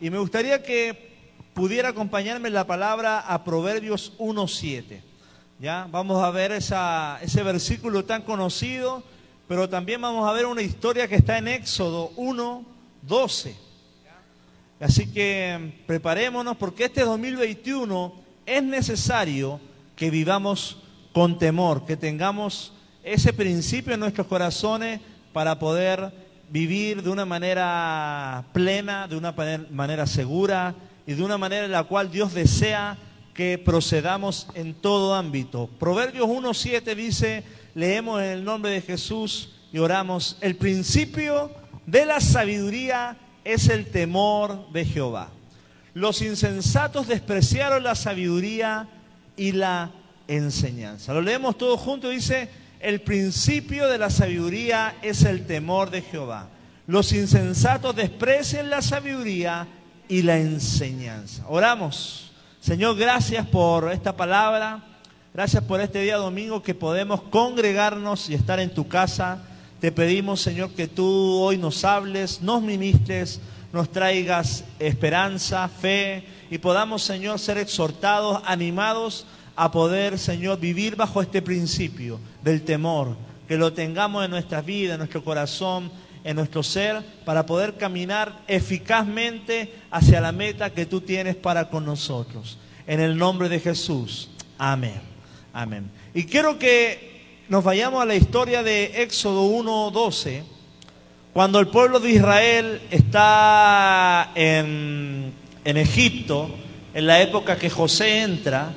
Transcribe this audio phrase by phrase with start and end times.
[0.00, 1.10] y me gustaría que
[1.54, 5.00] pudiera acompañarme la palabra a Proverbios 1.7.
[5.58, 5.88] ¿Ya?
[5.90, 9.02] Vamos a ver ese versículo tan conocido,
[9.48, 13.56] pero también vamos a ver una historia que está en Éxodo 1.12.
[14.78, 18.14] Así que preparémonos porque este 2021
[18.46, 19.58] es necesario
[19.96, 20.78] que vivamos
[21.12, 22.72] con temor, que tengamos
[23.02, 25.00] ese principio en nuestros corazones
[25.32, 29.32] para poder vivir de una manera plena, de una
[29.70, 30.74] manera segura
[31.06, 32.98] y de una manera en la cual Dios desea
[33.34, 35.70] que procedamos en todo ámbito.
[35.78, 41.52] Proverbios 1.7 dice, leemos en el nombre de Jesús y oramos, el principio
[41.86, 45.30] de la sabiduría es el temor de Jehová.
[45.94, 48.88] Los insensatos despreciaron la sabiduría
[49.36, 49.92] y la
[50.28, 51.14] enseñanza.
[51.14, 52.48] Lo leemos todos juntos, dice,
[52.80, 56.48] el principio de la sabiduría es el temor de Jehová.
[56.86, 59.68] Los insensatos desprecian la sabiduría
[60.08, 61.44] y la enseñanza.
[61.46, 62.32] Oramos.
[62.60, 64.82] Señor, gracias por esta palabra.
[65.32, 69.38] Gracias por este día domingo que podemos congregarnos y estar en tu casa.
[69.78, 73.40] Te pedimos, Señor, que tú hoy nos hables, nos ministres,
[73.72, 79.26] nos traigas esperanza, fe y podamos, Señor, ser exhortados, animados
[79.60, 83.14] a poder, Señor, vivir bajo este principio del temor,
[83.46, 85.92] que lo tengamos en nuestra vida, en nuestro corazón,
[86.24, 91.84] en nuestro ser, para poder caminar eficazmente hacia la meta que tú tienes para con
[91.84, 92.56] nosotros.
[92.86, 94.30] En el nombre de Jesús.
[94.56, 94.98] Amén.
[95.52, 95.90] Amén.
[96.14, 100.42] Y quiero que nos vayamos a la historia de Éxodo 1.12,
[101.34, 105.34] cuando el pueblo de Israel está en,
[105.66, 106.48] en Egipto,
[106.94, 108.72] en la época que José entra,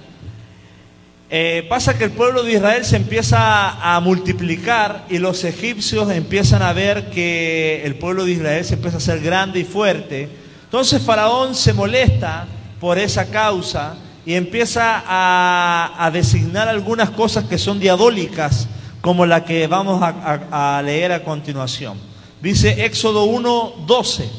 [1.35, 6.61] eh, pasa que el pueblo de Israel se empieza a multiplicar y los egipcios empiezan
[6.61, 10.29] a ver que el pueblo de Israel se empieza a hacer grande y fuerte.
[10.65, 12.45] Entonces Faraón se molesta
[12.79, 13.95] por esa causa
[14.27, 18.67] y empieza a, designar algunas cosas que son diabólicas,
[19.01, 21.97] como la que vamos a, a leer a continuación.
[22.43, 24.29] Dice Éxodo 1, 12.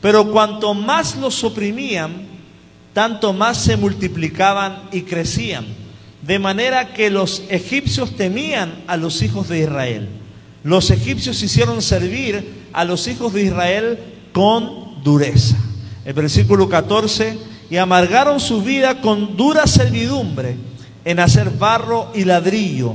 [0.00, 2.26] Pero cuanto más los oprimían,
[2.94, 5.79] tanto más se multiplicaban y crecían
[6.22, 10.08] de manera que los egipcios temían a los hijos de Israel.
[10.62, 13.98] Los egipcios hicieron servir a los hijos de Israel
[14.32, 15.56] con dureza.
[16.04, 17.38] El versículo 14,
[17.70, 20.56] y amargaron su vida con dura servidumbre
[21.04, 22.94] en hacer barro y ladrillo,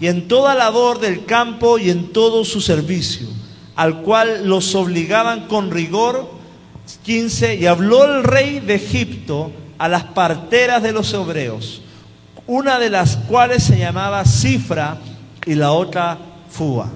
[0.00, 3.28] y en toda labor del campo y en todo su servicio,
[3.76, 6.34] al cual los obligaban con rigor.
[7.02, 11.82] 15, y habló el rey de Egipto a las parteras de los hebreos
[12.46, 14.98] una de las cuales se llamaba Cifra
[15.44, 16.18] y la otra
[16.48, 16.90] Fua.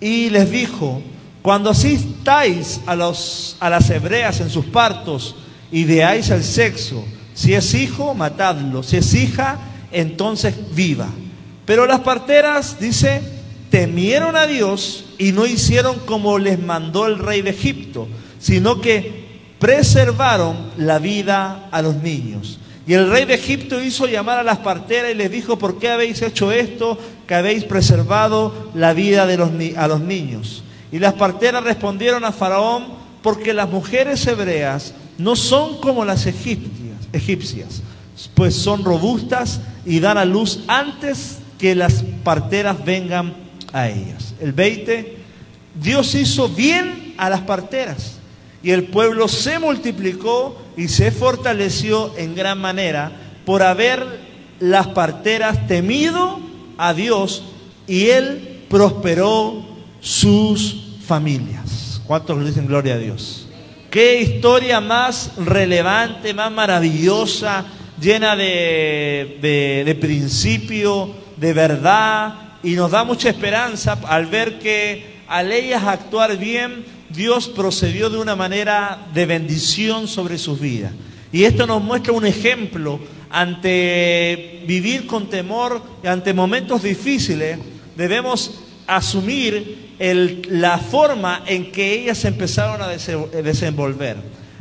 [0.00, 1.02] Y les dijo,
[1.42, 5.34] cuando asistáis a, a las hebreas en sus partos
[5.70, 7.04] y veáis el sexo,
[7.34, 9.58] si es hijo, matadlo, si es hija,
[9.90, 11.08] entonces viva.
[11.64, 13.22] Pero las parteras, dice,
[13.70, 18.08] temieron a Dios y no hicieron como les mandó el rey de Egipto,
[18.38, 19.22] sino que
[19.58, 22.58] preservaron la vida a los niños.
[22.86, 25.90] Y el rey de Egipto hizo llamar a las parteras y les dijo, ¿por qué
[25.90, 26.98] habéis hecho esto?
[27.26, 30.64] Que habéis preservado la vida de los, a los niños.
[30.90, 36.96] Y las parteras respondieron a Faraón, porque las mujeres hebreas no son como las egipcias,
[37.12, 37.82] egipcias,
[38.34, 43.34] pues son robustas y dan a luz antes que las parteras vengan
[43.72, 44.34] a ellas.
[44.40, 45.18] El 20,
[45.80, 48.18] Dios hizo bien a las parteras
[48.62, 53.12] y el pueblo se multiplicó y se fortaleció en gran manera
[53.44, 54.20] por haber
[54.60, 56.38] las parteras temido
[56.78, 57.42] a Dios
[57.86, 59.64] y él prosperó
[60.00, 62.00] sus familias.
[62.06, 63.48] ¿Cuántos dicen gloria a Dios?
[63.90, 67.66] Qué historia más relevante, más maravillosa,
[68.00, 75.22] llena de, de, de principio, de verdad, y nos da mucha esperanza al ver que
[75.28, 80.92] al ellas actuar bien, Dios procedió de una manera de bendición sobre sus vidas.
[81.32, 83.00] Y esto nos muestra un ejemplo
[83.30, 87.58] ante vivir con temor, ante momentos difíciles,
[87.96, 89.94] debemos asumir
[90.48, 94.16] la forma en que ellas empezaron a desenvolver.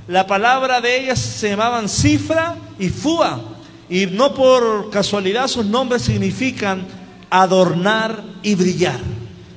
[0.08, 3.42] La palabra de ellas se llamaban cifra y fua,
[3.90, 6.86] y no por casualidad sus nombres significan
[7.30, 9.00] adornar y brillar.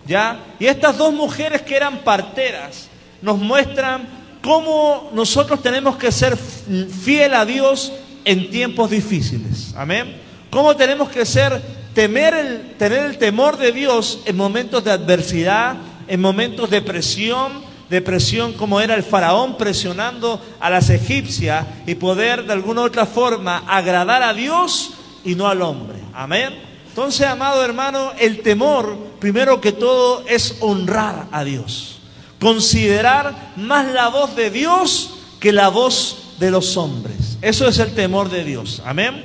[0.07, 0.39] ¿Ya?
[0.59, 2.89] Y estas dos mujeres que eran parteras
[3.23, 4.07] nos muestran
[4.43, 7.93] cómo nosotros tenemos que ser fiel a Dios
[8.25, 9.75] en tiempos difíciles.
[9.77, 10.21] Amén.
[10.51, 11.61] Cómo tenemos que ser
[11.95, 15.77] temer el, tener el temor de Dios en momentos de adversidad,
[16.07, 21.95] en momentos de presión, de presión como era el faraón presionando a las egipcias y
[21.95, 24.93] poder de alguna u otra forma agradar a Dios
[25.25, 25.97] y no al hombre.
[26.13, 26.74] Amén.
[26.95, 31.99] Entonces, amado hermano, el temor, primero que todo, es honrar a Dios.
[32.39, 35.11] Considerar más la voz de Dios
[35.41, 37.37] que la voz de los hombres.
[37.43, 38.81] Eso es el temor de Dios.
[38.87, 39.25] Amén.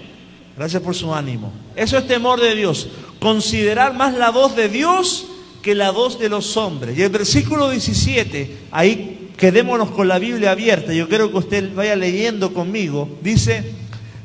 [0.57, 1.53] Gracias por su ánimo.
[1.75, 2.87] Eso es temor de Dios.
[3.19, 5.27] Considerar más la voz de Dios
[5.61, 6.97] que la voz de los hombres.
[6.97, 11.95] Y el versículo 17, ahí quedémonos con la Biblia abierta, yo quiero que usted vaya
[11.95, 13.63] leyendo conmigo, dice,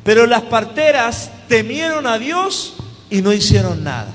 [0.03, 2.77] pero las parteras temieron a Dios
[3.11, 4.13] y no hicieron nada.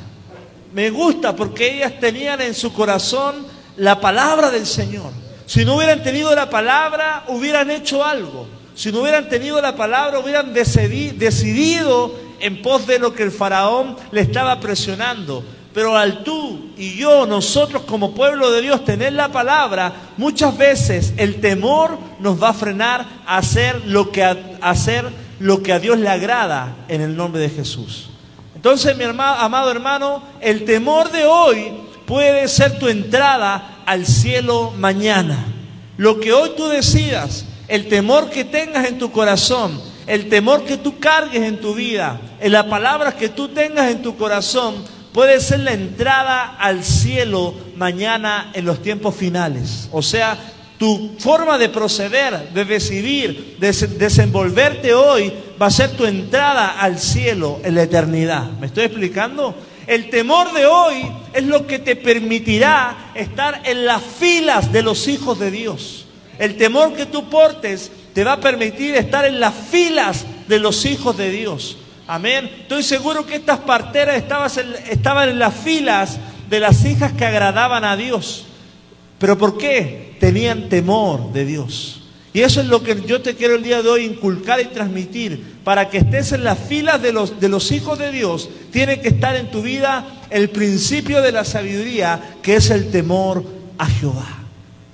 [0.74, 3.45] Me gusta porque ellas tenían en su corazón
[3.77, 5.12] la palabra del Señor.
[5.45, 8.47] Si no hubieran tenido la palabra, hubieran hecho algo.
[8.75, 13.95] Si no hubieran tenido la palabra, hubieran decidido en pos de lo que el faraón
[14.12, 15.44] le estaba presionando.
[15.74, 21.13] Pero al tú y yo, nosotros como pueblo de Dios, tener la palabra, muchas veces
[21.18, 25.06] el temor nos va a frenar a hacer lo que a, hacer
[25.39, 28.09] lo que a Dios le agrada en el nombre de Jesús.
[28.59, 31.71] Entonces, mi amado hermano, el temor de hoy
[32.06, 35.45] puede ser tu entrada al cielo mañana.
[35.95, 40.75] Lo que hoy tú decidas, el temor que tengas en tu corazón, el temor que
[40.75, 44.75] tú cargues en tu vida, en las palabras que tú tengas en tu corazón,
[45.13, 49.88] puede ser la entrada al cielo mañana en los tiempos finales.
[49.94, 50.38] O sea,
[50.79, 55.31] tu forma de proceder, de decidir, de desenvolverte hoy,
[55.61, 58.49] va a ser tu entrada al cielo en la eternidad.
[58.61, 59.53] ¿Me estoy explicando?
[59.85, 65.09] El temor de hoy es lo que te permitirá estar en las filas de los
[65.09, 66.05] hijos de Dios.
[66.37, 70.85] El temor que tú portes te va a permitir estar en las filas de los
[70.85, 71.77] hijos de Dios.
[72.07, 72.49] Amén.
[72.61, 76.17] Estoy seguro que estas parteras estaban en las filas
[76.49, 78.45] de las hijas que agradaban a Dios.
[79.19, 80.16] ¿Pero por qué?
[80.19, 82.01] Tenían temor de Dios.
[82.33, 85.60] Y eso es lo que yo te quiero el día de hoy inculcar y transmitir.
[85.63, 89.10] Para que estés en las filas de los, de los hijos de Dios, tiene que
[89.10, 93.44] estar en tu vida el principio de la sabiduría, que es el temor
[93.77, 94.38] a Jehová.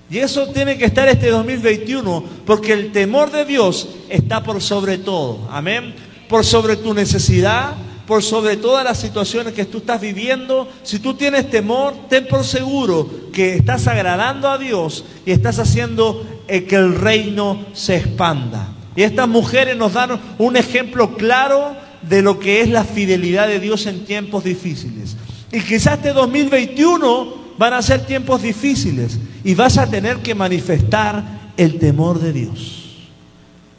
[0.10, 4.98] Y eso tiene que estar este 2021, porque el temor de Dios está por sobre
[4.98, 5.48] todo.
[5.52, 5.94] Amén
[6.28, 7.74] por sobre tu necesidad,
[8.08, 10.68] por sobre todas las situaciones que tú estás viviendo.
[10.84, 16.26] Si tú tienes temor, ten por seguro que estás agradando a Dios y estás haciendo
[16.48, 18.70] eh, que el reino se expanda.
[18.96, 23.60] Y estas mujeres nos dan un ejemplo claro de lo que es la fidelidad de
[23.60, 25.18] Dios en tiempos difíciles.
[25.52, 31.52] Y quizás este 2021 van a ser tiempos difíciles y vas a tener que manifestar
[31.58, 32.85] el temor de Dios.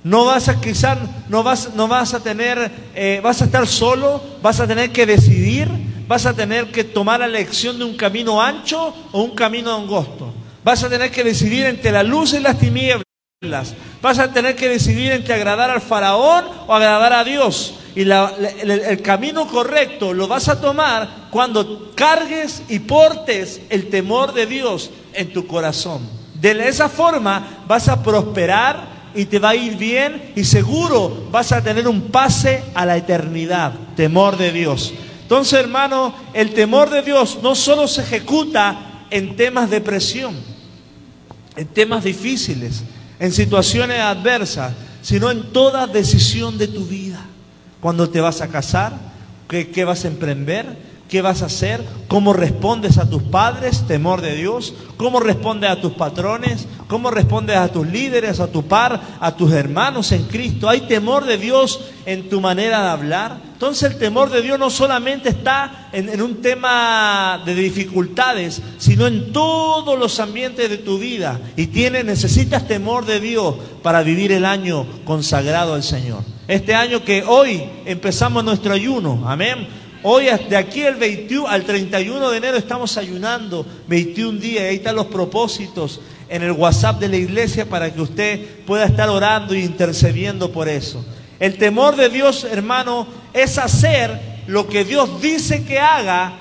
[0.06, 0.99] No vas a quizás,
[1.29, 5.05] no vas, no vas a tener, eh, vas a estar solo, vas a tener que
[5.05, 5.69] decidir,
[6.06, 10.32] vas a tener que tomar la elección de un camino ancho o un camino angosto.
[10.62, 13.03] Vas a tener que decidir entre la luz y las tinieblas.
[14.00, 17.75] Vas a tener que decidir entre agradar al faraón o agradar a Dios.
[17.97, 24.47] Y el, camino correcto lo vas a tomar cuando cargues y portes el temor de
[24.47, 26.09] Dios en tu corazón.
[26.35, 31.51] De esa forma vas a prosperar y te va a ir bien y seguro vas
[31.53, 33.73] a tener un pase a la eternidad.
[33.97, 34.93] Temor de Dios.
[35.23, 40.37] Entonces, hermano, el temor de Dios no solo se ejecuta en temas de presión,
[41.57, 42.85] en temas difíciles,
[43.19, 44.73] en situaciones adversas,
[45.03, 47.25] sino en toda decisión de tu vida.
[47.81, 48.93] Cuando te vas a casar,
[49.49, 50.67] qué, qué vas a emprender,
[51.09, 51.85] ¿Qué vas a hacer?
[52.09, 53.87] ¿Cómo respondes a tus padres?
[53.87, 54.75] Temor de Dios.
[54.97, 56.67] ¿Cómo respondes a tus patrones?
[56.89, 60.69] ¿Cómo respondes a tus líderes, a tu par, a tus hermanos en Cristo?
[60.69, 63.39] ¿Hay temor de Dios en tu manera de hablar?
[63.53, 69.33] Entonces el temor de Dios no solamente está en, un tema de dificultades, sino en
[69.33, 71.41] todos los ambientes de tu vida.
[71.57, 76.25] Y tienes, necesitas temor de Dios para vivir el año consagrado al Señor.
[76.49, 79.23] Este año que hoy empezamos nuestro ayuno.
[79.27, 84.63] Amén Hoy, de aquí el 21 al 31 de enero, estamos ayunando 21 días.
[84.63, 89.09] Ahí están los propósitos en el WhatsApp de la iglesia para que usted pueda estar
[89.09, 91.05] orando e intercediendo por eso.
[91.41, 96.35] El temor de Dios, hermano, es hacer lo que Dios dice que haga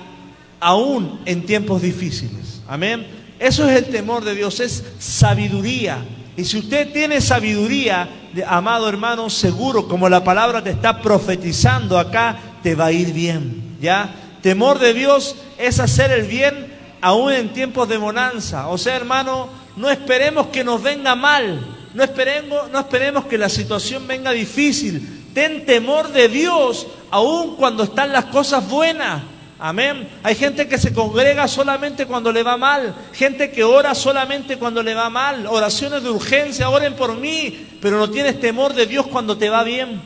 [0.59, 2.61] aún en tiempos difíciles.
[2.67, 3.07] Amén.
[3.39, 6.05] Eso es el temor de Dios, es sabiduría.
[6.37, 8.07] Y si usted tiene sabiduría,
[8.45, 13.77] amado hermano, seguro, como la palabra te está profetizando acá, te va a ir bien.
[13.79, 14.09] ¿Ya?
[14.41, 18.69] Temor de Dios es hacer el bien aún en tiempos de bonanza.
[18.69, 21.63] O sea, hermano, no esperemos que nos venga mal.
[21.93, 25.29] No esperemos, no esperemos que la situación venga difícil.
[25.35, 29.21] Ten temor de Dios aún cuando están las cosas buenas.
[29.59, 30.09] Amén.
[30.23, 32.95] Hay gente que se congrega solamente cuando le va mal.
[33.13, 35.45] Gente que ora solamente cuando le va mal.
[35.45, 37.77] Oraciones de urgencia, oren por mí.
[37.79, 40.01] Pero no tienes temor de Dios cuando te va bien.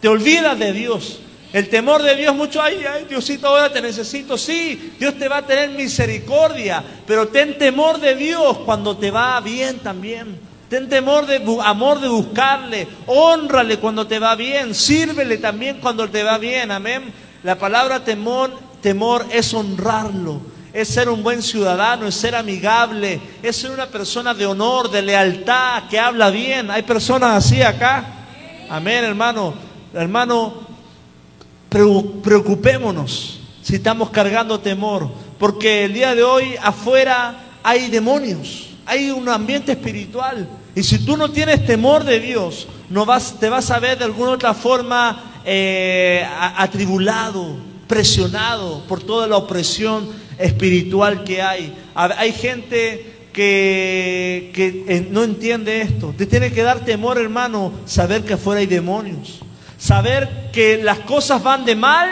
[0.00, 1.20] Te olvidas de Dios.
[1.56, 4.36] El temor de Dios, mucho, ay, ay, Diosito, ahora te necesito.
[4.36, 6.84] Sí, Dios te va a tener misericordia.
[7.06, 10.38] Pero ten temor de Dios cuando te va bien también.
[10.68, 12.86] Ten temor de amor de buscarle.
[13.06, 14.74] Honrale cuando te va bien.
[14.74, 16.70] Sírvele también cuando te va bien.
[16.70, 17.04] Amén.
[17.42, 20.40] La palabra temor Temor es honrarlo,
[20.72, 25.02] es ser un buen ciudadano, es ser amigable, es ser una persona de honor, de
[25.02, 26.70] lealtad, que habla bien.
[26.70, 28.04] Hay personas así acá.
[28.70, 29.54] Amén, hermano.
[29.92, 30.54] Hermano,
[32.22, 39.28] preocupémonos si estamos cargando temor, porque el día de hoy afuera hay demonios, hay un
[39.28, 40.48] ambiente espiritual.
[40.74, 44.04] Y si tú no tienes temor de Dios, no vas, te vas a ver de
[44.04, 46.24] alguna otra forma eh,
[46.56, 47.56] atribulado,
[47.86, 51.74] presionado por toda la opresión espiritual que hay.
[51.94, 56.14] Hay gente que, que, no entiende esto.
[56.16, 59.40] Te tiene que dar temor, hermano, saber que afuera hay demonios.
[59.86, 62.10] Saber que las cosas van de mal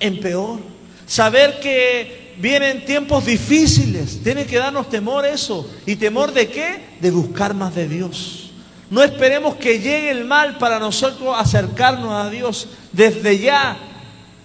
[0.00, 0.60] en peor.
[1.06, 4.22] Saber que vienen tiempos difíciles.
[4.22, 5.68] Tiene que darnos temor eso.
[5.84, 6.96] ¿Y temor de qué?
[7.00, 8.52] De buscar más de Dios.
[8.88, 12.68] No esperemos que llegue el mal para nosotros acercarnos a Dios.
[12.92, 13.76] Desde ya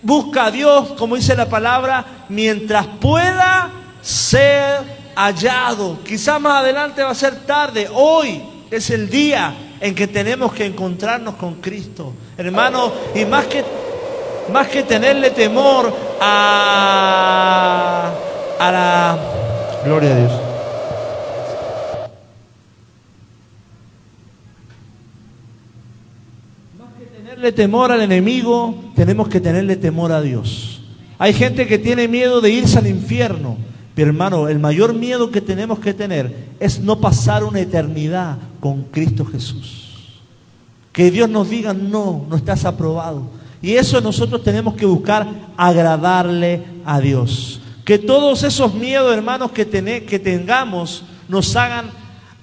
[0.02, 3.72] Busca a Dios, como dice la palabra, mientras pueda
[4.02, 4.82] ser
[5.16, 6.00] hallado.
[6.04, 7.90] Quizá más adelante va a ser tarde.
[7.92, 12.14] Hoy es el día en que tenemos que encontrarnos con Cristo.
[12.38, 13.64] Hermano, y más que,
[14.52, 18.12] más que tenerle temor a,
[18.60, 19.18] a la...
[19.86, 20.32] Gloria a Dios.
[27.38, 30.82] tenerle temor al enemigo, tenemos que tenerle temor a Dios.
[31.20, 33.58] Hay gente que tiene miedo de irse al infierno.
[33.98, 38.84] Pero hermano, el mayor miedo que tenemos que tener es no pasar una eternidad con
[38.84, 39.88] Cristo Jesús.
[40.92, 43.24] Que Dios nos diga, no, no estás aprobado.
[43.60, 45.28] Y eso nosotros tenemos que buscar
[45.58, 47.60] agradarle a Dios.
[47.86, 51.90] Que todos esos miedos, hermanos, que, que tengamos nos hagan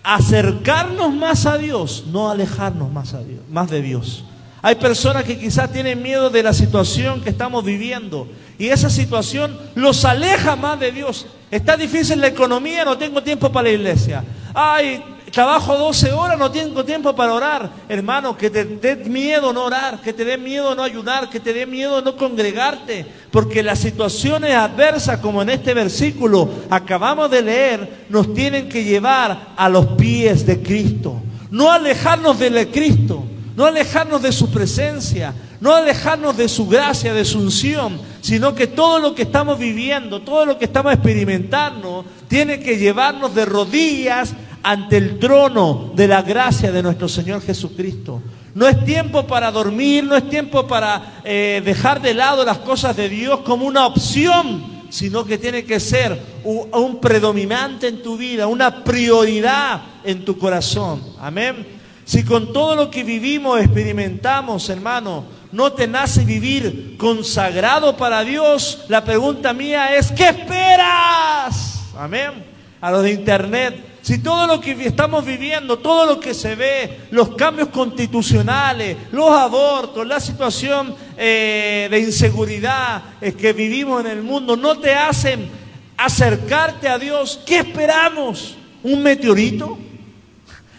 [0.03, 4.25] acercarnos más a Dios, no alejarnos más, a Dios, más de Dios.
[4.65, 8.27] Hay personas que quizás tienen miedo de la situación que estamos viviendo
[8.59, 11.27] y esa situación los aleja más de Dios.
[11.51, 14.25] Está difícil la economía, no tengo tiempo para la iglesia.
[14.55, 17.71] Ay, trabajo 12 horas, no tengo tiempo para orar.
[17.91, 21.53] Hermano, que te dé miedo no orar, que te dé miedo no ayudar, que te
[21.53, 28.07] dé miedo no congregarte, porque las situaciones adversas, como en este versículo acabamos de leer,
[28.09, 34.23] nos tienen que llevar a los pies de Cristo, no alejarnos de Cristo no alejarnos
[34.23, 39.15] de su presencia, no alejarnos de su gracia, de su unción, sino que todo lo
[39.15, 45.19] que estamos viviendo, todo lo que estamos experimentando, tiene que llevarnos de rodillas ante el
[45.19, 48.21] trono de la gracia de nuestro Señor Jesucristo.
[48.55, 52.97] No es tiempo para dormir, no es tiempo para eh, dejar de lado las cosas
[52.97, 58.47] de Dios como una opción, sino que tiene que ser un predominante en tu vida,
[58.47, 61.03] una prioridad en tu corazón.
[61.19, 61.84] Amén.
[62.05, 68.85] Si con todo lo que vivimos, experimentamos, hermano, no te nace vivir consagrado para Dios,
[68.89, 71.93] la pregunta mía es, ¿qué esperas?
[71.97, 72.33] Amén.
[72.81, 73.99] A los de internet.
[74.03, 79.31] Si todo lo que estamos viviendo, todo lo que se ve, los cambios constitucionales, los
[79.31, 85.49] abortos, la situación eh, de inseguridad eh, que vivimos en el mundo, no te hacen
[85.97, 88.57] acercarte a Dios, ¿qué esperamos?
[88.83, 89.79] ¿Un meteorito?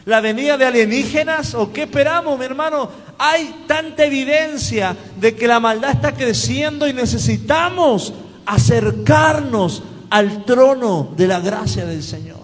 [0.06, 2.90] La venida de alienígenas o qué esperamos, mi hermano?
[3.18, 8.14] Hay tanta evidencia de que la maldad está creciendo y necesitamos
[8.46, 12.35] acercarnos al trono de la gracia del Señor.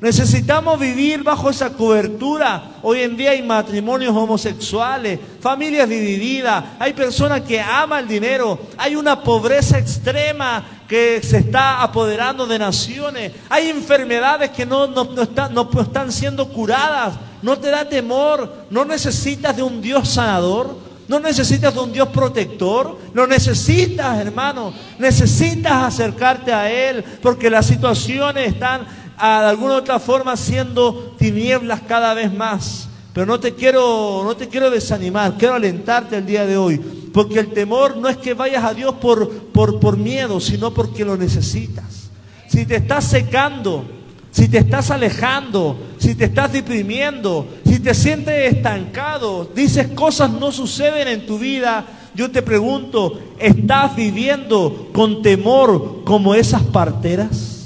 [0.00, 2.76] Necesitamos vivir bajo esa cobertura.
[2.82, 8.94] Hoy en día hay matrimonios homosexuales, familias divididas, hay personas que aman el dinero, hay
[8.94, 14.84] una pobreza extrema que se está apoderando de naciones, hay enfermedades que no,
[15.20, 17.14] están, no están siendo curadas.
[17.40, 20.76] No te da temor, no necesitas de un Dios sanador,
[21.06, 27.66] no necesitas de un Dios protector, no necesitas, hermano, necesitas acercarte a Él porque las
[27.66, 28.86] situaciones están
[29.20, 32.88] de alguna otra forma siendo tinieblas cada vez más.
[33.12, 36.78] Pero no te quiero, no te quiero desanimar, quiero alentarte el día de hoy.
[37.12, 41.04] Porque el temor no es que vayas a Dios por, por, por miedo, sino porque
[41.04, 42.10] lo necesitas.
[42.48, 43.84] Si te estás secando,
[44.30, 50.52] si te estás alejando, si te estás deprimiendo, si te sientes estancado, dices cosas no
[50.52, 51.84] suceden en tu vida,
[52.14, 57.57] yo te pregunto, ¿estás viviendo con temor como esas parteras?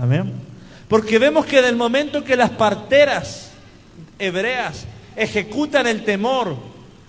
[0.00, 0.32] Amén.
[0.88, 3.50] Porque vemos que en el momento que las parteras
[4.18, 4.86] hebreas
[5.16, 6.56] ejecutan el temor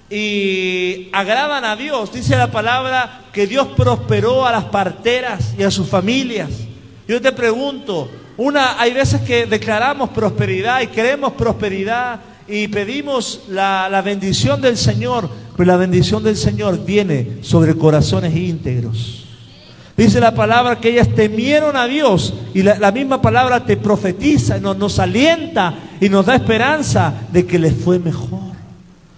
[0.09, 5.71] y agradan a Dios, dice la palabra que Dios prosperó a las parteras y a
[5.71, 6.49] sus familias.
[7.07, 13.89] Yo te pregunto, una, hay veces que declaramos prosperidad y queremos prosperidad y pedimos la,
[13.89, 19.26] la bendición del Señor, pero la bendición del Señor viene sobre corazones íntegros.
[19.97, 24.77] Dice la palabra que ellas temieron a Dios y la, misma palabra te profetiza, nos,
[24.77, 28.47] nos alienta y nos da esperanza de que les fue mejor.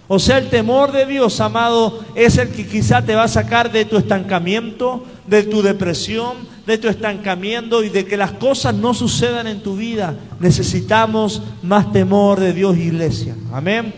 [0.08, 3.70] O sea, el temor de Dios, amado, es el que quizá te va a sacar
[3.70, 8.94] de tu estancamiento, de tu depresión, de tu estancamiento y de que las cosas no
[8.94, 10.16] sucedan en tu vida.
[10.40, 13.36] Necesitamos más temor de Dios, iglesia.
[13.52, 13.94] Amén.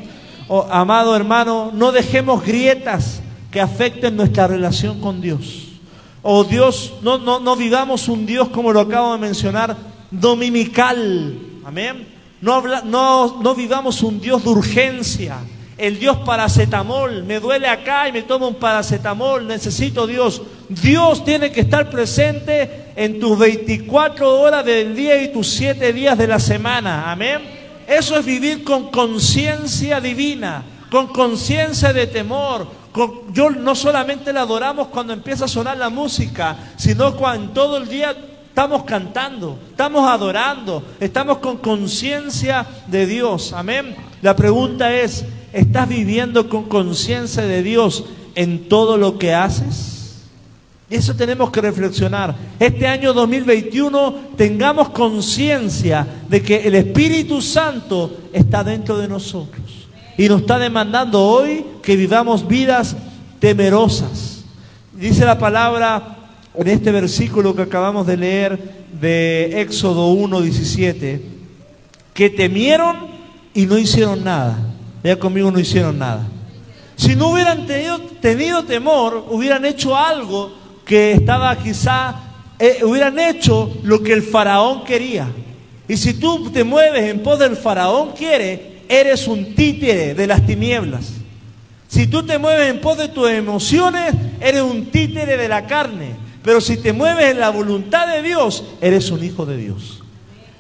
[0.49, 3.23] Oh, amado hermano, no dejemos grietas
[3.53, 5.72] que afecten nuestra relación con Dios.
[6.23, 9.76] Oh Dios, no, no, no vivamos un Dios como lo acabo de mencionar,
[10.11, 11.37] dominical.
[11.64, 12.07] Amén.
[12.41, 15.38] No, no, no vivamos un Dios de urgencia.
[15.76, 20.43] El Dios paracetamol, me duele acá y me tomo un paracetamol, necesito Dios.
[20.69, 26.17] Dios tiene que estar presente en tus 24 horas del día y tus 7 días
[26.17, 27.11] de la semana.
[27.11, 27.41] Amén.
[27.88, 32.69] Eso es vivir con conciencia divina, con conciencia de temor,
[33.33, 37.89] yo no solamente la adoramos cuando empieza a sonar la música, sino cuando todo el
[37.89, 38.15] día
[38.49, 43.55] estamos cantando, estamos adorando, estamos con conciencia de Dios.
[43.55, 43.97] Amén.
[44.21, 49.93] La pregunta es, ¿estás viviendo con conciencia de Dios en todo lo que haces?
[50.91, 52.35] Eso tenemos que reflexionar.
[52.59, 59.62] Este año 2021 tengamos conciencia de que el Espíritu Santo está dentro de nosotros.
[60.16, 62.97] Y nos está demandando hoy que vivamos vidas
[63.40, 64.45] temerosas.
[64.92, 66.16] Dice la palabra
[66.54, 68.59] en este versículo que acabamos de leer
[69.00, 71.23] de Éxodo 1, 17,
[72.12, 72.97] que temieron
[73.54, 74.59] y no hicieron nada.
[75.02, 76.26] Ya conmigo no hicieron nada.
[76.97, 80.53] Si no hubieran tenido, tenido temor, hubieran hecho algo
[80.85, 82.14] que estaba quizá,
[82.59, 85.27] eh, hubieran hecho lo que el faraón quería.
[85.88, 90.44] Y si tú te mueves en pos del faraón quiere, eres un títere de las
[90.44, 91.12] tinieblas.
[91.88, 96.14] Si tú te mueves en pos de tus emociones, eres un títere de la carne.
[96.42, 100.02] Pero si te mueves en la voluntad de Dios, eres un hijo de Dios.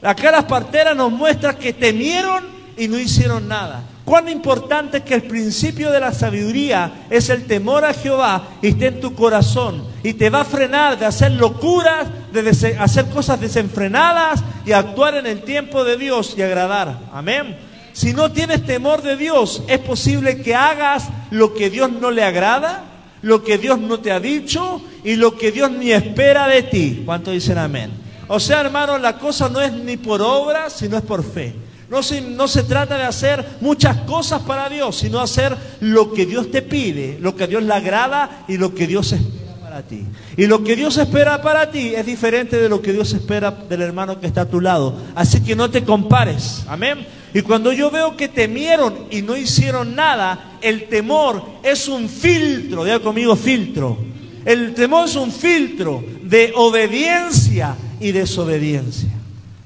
[0.00, 2.44] Acá las parteras nos muestran que temieron
[2.76, 3.84] y no hicieron nada.
[4.04, 8.68] Cuán importante es que el principio de la sabiduría es el temor a Jehová y
[8.68, 13.40] esté en tu corazón y te va a frenar de hacer locuras, de hacer cosas
[13.40, 16.98] desenfrenadas y actuar en el tiempo de Dios y agradar.
[17.12, 17.71] Amén.
[17.92, 22.24] Si no tienes temor de Dios, es posible que hagas lo que Dios no le
[22.24, 22.84] agrada,
[23.22, 27.02] lo que Dios no te ha dicho y lo que Dios ni espera de ti.
[27.04, 27.90] ¿Cuánto dicen amén?
[28.28, 31.54] O sea, hermano, la cosa no es ni por obra, sino es por fe.
[31.90, 36.24] No se, no se trata de hacer muchas cosas para Dios, sino hacer lo que
[36.24, 40.06] Dios te pide, lo que Dios le agrada y lo que Dios espera para ti.
[40.38, 43.82] Y lo que Dios espera para ti es diferente de lo que Dios espera del
[43.82, 44.94] hermano que está a tu lado.
[45.14, 46.62] Así que no te compares.
[46.66, 47.06] Amén.
[47.34, 52.84] Y cuando yo veo que temieron y no hicieron nada, el temor es un filtro,
[52.84, 53.98] diga conmigo filtro.
[54.44, 59.08] El temor es un filtro de obediencia y desobediencia.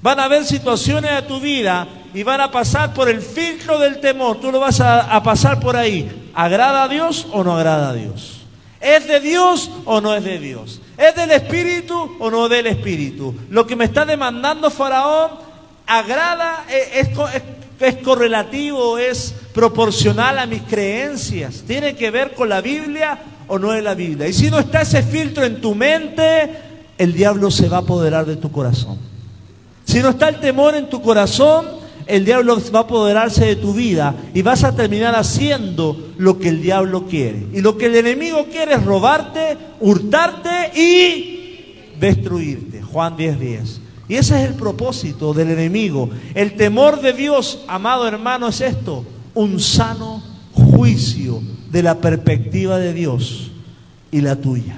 [0.02, 4.00] Van a haber situaciones de tu vida y van a pasar por el filtro del
[4.00, 4.38] temor.
[4.40, 6.30] Tú lo vas a, pasar por ahí.
[6.34, 8.42] ¿Agrada a Dios o no agrada a Dios?
[8.80, 10.80] ¿Es de Dios o no es de Dios?
[10.96, 13.34] ¿Es del Espíritu o no del Espíritu?
[13.50, 15.46] Lo que me está demandando Faraón
[15.86, 17.08] agrada, eh, es,
[17.80, 21.64] es, correlativo, es proporcional a mis creencias.
[21.66, 24.28] Tiene que ver con la Biblia o no es la Biblia.
[24.28, 26.50] Y si no está ese filtro en tu mente,
[26.98, 28.98] el diablo se va a apoderar de tu corazón.
[29.84, 31.66] Si no está el temor en tu corazón,
[32.06, 36.48] el diablo va a apoderarse de tu vida y vas a terminar haciendo lo que
[36.48, 37.46] el diablo quiere.
[37.52, 42.82] Y lo que el enemigo quiere es robarte, hurtarte y destruirte.
[42.82, 43.38] Juan 10:10.
[43.38, 43.80] 10.
[44.08, 46.10] Y ese es el propósito del enemigo.
[46.34, 52.94] El temor de Dios, amado hermano, es esto, un sano juicio de la perspectiva de
[52.94, 53.50] Dios
[54.10, 54.76] y la tuya.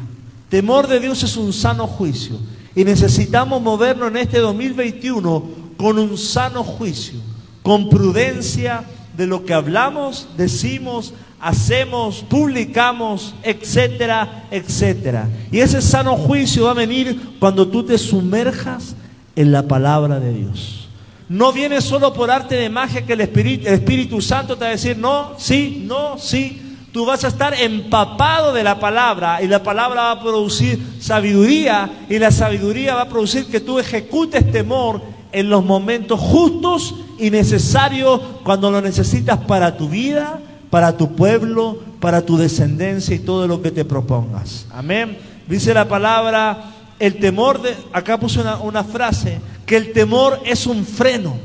[0.49, 2.39] Temor de Dios es un sano juicio.
[2.75, 5.45] Y necesitamos movernos en este 2021
[5.77, 7.19] con un sano juicio,
[7.63, 8.85] con prudencia
[9.17, 15.29] de lo que hablamos, decimos, hacemos, publicamos, etcétera, etcétera.
[15.51, 18.95] Y ese sano juicio va a venir cuando tú te sumerjas
[19.39, 20.89] en la palabra de Dios.
[21.29, 24.69] No viene solo por arte de magia que el Espíritu, el Espíritu Santo te va
[24.69, 26.61] a decir no, sí, no, sí.
[26.93, 32.07] Tú vas a estar empapado de la palabra y la palabra va a producir sabiduría
[32.09, 37.31] y la sabiduría va a producir que tú ejecutes temor en los momentos justos y
[37.31, 43.47] necesarios cuando lo necesitas para tu vida, para tu pueblo, para tu descendencia y todo
[43.47, 44.67] lo que te propongas.
[44.73, 45.17] Amén.
[45.47, 50.85] Dice la palabra, el temor de, acá puse una, frase, que el temor es un
[50.85, 51.37] freno.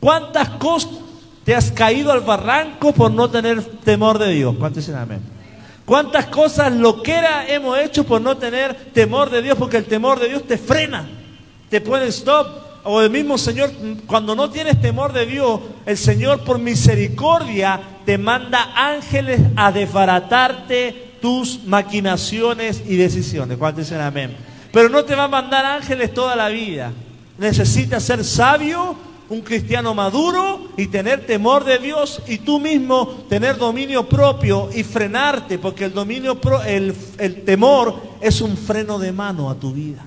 [0.00, 0.90] ¿Cuántas cosas
[1.44, 4.54] te has caído al barranco por no tener temor de Dios?
[4.58, 5.20] ¿Cuántos dicen amén?
[5.84, 9.56] ¿Cuántas cosas loquera hemos hecho por no tener temor de Dios?
[9.58, 11.08] Porque el temor de Dios te frena,
[11.68, 12.64] te pone stop.
[12.86, 13.72] O el mismo Señor,
[14.06, 21.14] cuando no tienes temor de Dios, el Señor por misericordia te manda ángeles a desbaratarte
[21.22, 23.56] tus maquinaciones y decisiones.
[23.56, 24.36] ¿Cuántos dicen amén?
[24.74, 26.92] Pero no te va a mandar ángeles toda la vida.
[27.38, 28.96] Necesitas ser sabio,
[29.28, 34.82] un cristiano maduro y tener temor de Dios y tú mismo tener dominio propio y
[34.82, 39.72] frenarte, porque el dominio pro, el, el temor es un freno de mano a tu
[39.72, 40.04] vida.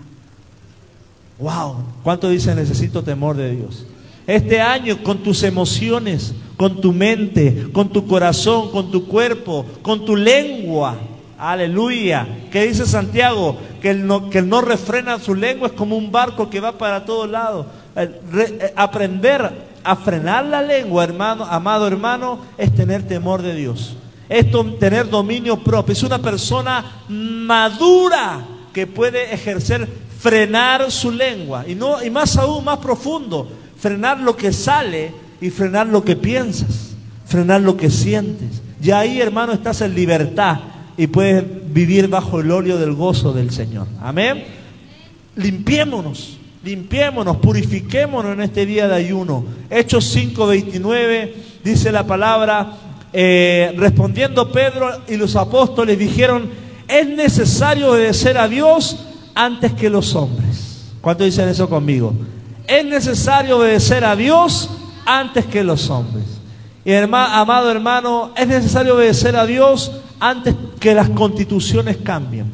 [1.39, 3.85] Wow, ¿cuánto dice necesito temor de Dios?
[4.27, 10.03] Este año con tus emociones, con tu mente, con tu corazón, con tu cuerpo, con
[10.03, 10.97] tu lengua.
[11.37, 12.27] Aleluya.
[12.51, 13.57] ¿Qué dice Santiago?
[13.81, 17.29] Que el, no, que refrena su lengua es como un barco que va para todos
[17.29, 17.67] lados.
[17.95, 23.95] Re, aprender a frenar la lengua, hermano, amado hermano, es tener temor de Dios.
[24.27, 24.47] Es
[24.79, 25.93] tener dominio propio.
[25.93, 29.87] Es una persona madura que puede ejercer
[30.19, 33.47] frenar su lengua y no y más aún más profundo,
[33.79, 36.95] frenar lo que sale y frenar lo que piensas,
[37.25, 38.61] frenar lo que sientes.
[38.81, 40.59] Y ahí, hermano, estás en libertad
[40.97, 43.87] y puedes vivir bajo el óleo del gozo del Señor.
[44.01, 44.43] Amén.
[45.35, 49.45] Limpiémonos, limpiémonos, purifiquémonos en este día de ayuno.
[49.69, 51.33] Hechos 5:29
[51.63, 52.73] dice la palabra,
[53.13, 56.49] eh, respondiendo Pedro y los apóstoles dijeron,
[56.87, 58.97] es necesario obedecer a Dios
[59.35, 60.93] antes que los hombres.
[61.01, 62.13] ¿Cuántos dicen eso conmigo?
[62.67, 64.69] Es necesario obedecer a Dios
[65.05, 66.25] antes que los hombres.
[66.87, 72.49] Y hermano, amado hermano, es necesario obedecer a Dios antes que las constituciones cambien,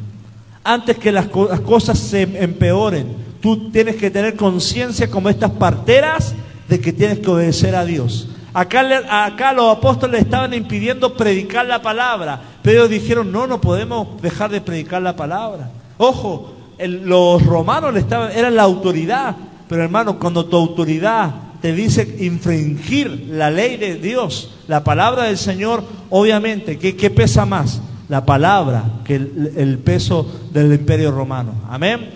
[0.64, 3.14] antes que las, cosas se empeoren.
[3.40, 6.34] Tú tienes que tener conciencia como estas parteras
[6.68, 8.28] de que tienes que obedecer a Dios.
[8.52, 14.60] Acá, los apóstoles estaban impidiendo predicar la palabra, pero dijeron, no, no podemos dejar de
[14.60, 15.70] predicar la palabra.
[15.96, 19.36] Ojo, los romanos le estaban, eran la autoridad,
[19.68, 25.38] pero hermano, cuando tu autoridad te dice infringir la ley de Dios, la palabra del
[25.38, 27.80] Señor, obviamente, ¿qué, pesa más?
[28.10, 31.54] La palabra que el, el peso del imperio romano.
[31.70, 32.10] Amén.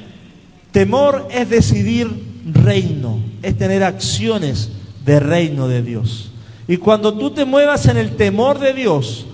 [0.71, 2.11] Temor es decidir
[2.45, 4.69] reino, es tener acciones
[5.07, 6.31] de reino de Dios.
[6.67, 9.25] Y cuando tú te muevas en el temor de Dios,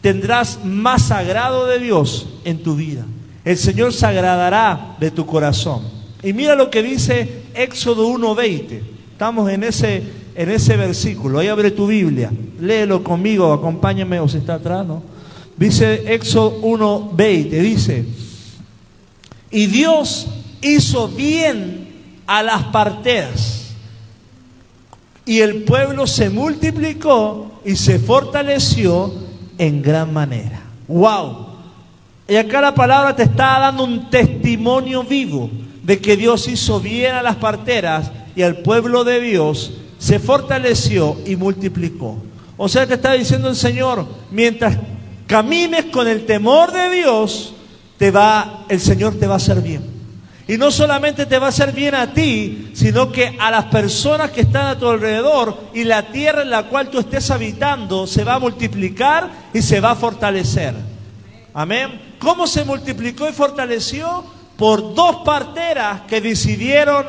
[0.00, 3.06] tendrás más sagrado de Dios en tu vida.
[3.44, 5.82] El Señor se agradará de tu corazón.
[6.20, 8.91] Y mira lo que dice Éxodo 1:20.
[9.22, 10.02] Estamos en ese,
[10.34, 11.38] en ese versículo.
[11.38, 12.32] Ahí abre tu Biblia.
[12.58, 15.00] Léelo conmigo, acompáñame o si está atrás, ¿no?
[15.56, 17.50] Dice Éxodo 1:20.
[17.62, 18.04] Dice,
[19.52, 20.26] y Dios
[20.60, 21.86] hizo bien
[22.26, 23.76] a las parteras.
[25.24, 29.14] Y el pueblo se multiplicó y se fortaleció
[29.56, 30.64] en gran manera.
[30.88, 31.46] ¡Wow!
[32.26, 35.48] Y acá la palabra te está dando un testimonio vivo
[35.84, 41.16] de que Dios hizo bien a las parteras y al pueblo de Dios se fortaleció
[41.26, 42.16] y multiplicó.
[42.56, 44.76] O sea, te está diciendo el Señor, mientras
[45.26, 47.54] camines con el temor de Dios,
[47.98, 49.92] te va, el Señor te va a hacer bien.
[50.48, 54.32] Y no solamente te va a hacer bien a ti, sino que a las personas
[54.32, 58.24] que están a tu alrededor y la tierra en la cual tú estés habitando se
[58.24, 60.74] va a multiplicar y se va a fortalecer.
[61.54, 62.16] Amén.
[62.18, 64.24] ¿Cómo se multiplicó y fortaleció?
[64.62, 67.04] Por dos parteras que decidieron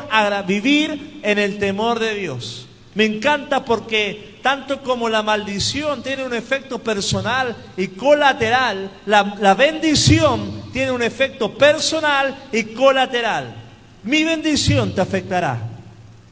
[0.48, 2.66] vivir en el temor de Dios.
[2.96, 9.54] Me encanta porque tanto como la maldición tiene un efecto personal y colateral, la, la,
[9.54, 13.54] bendición tiene un efecto personal y colateral.
[14.02, 15.62] Mi bendición te afectará.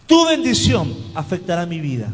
[0.08, 2.08] Tu bendición afectará mi vida.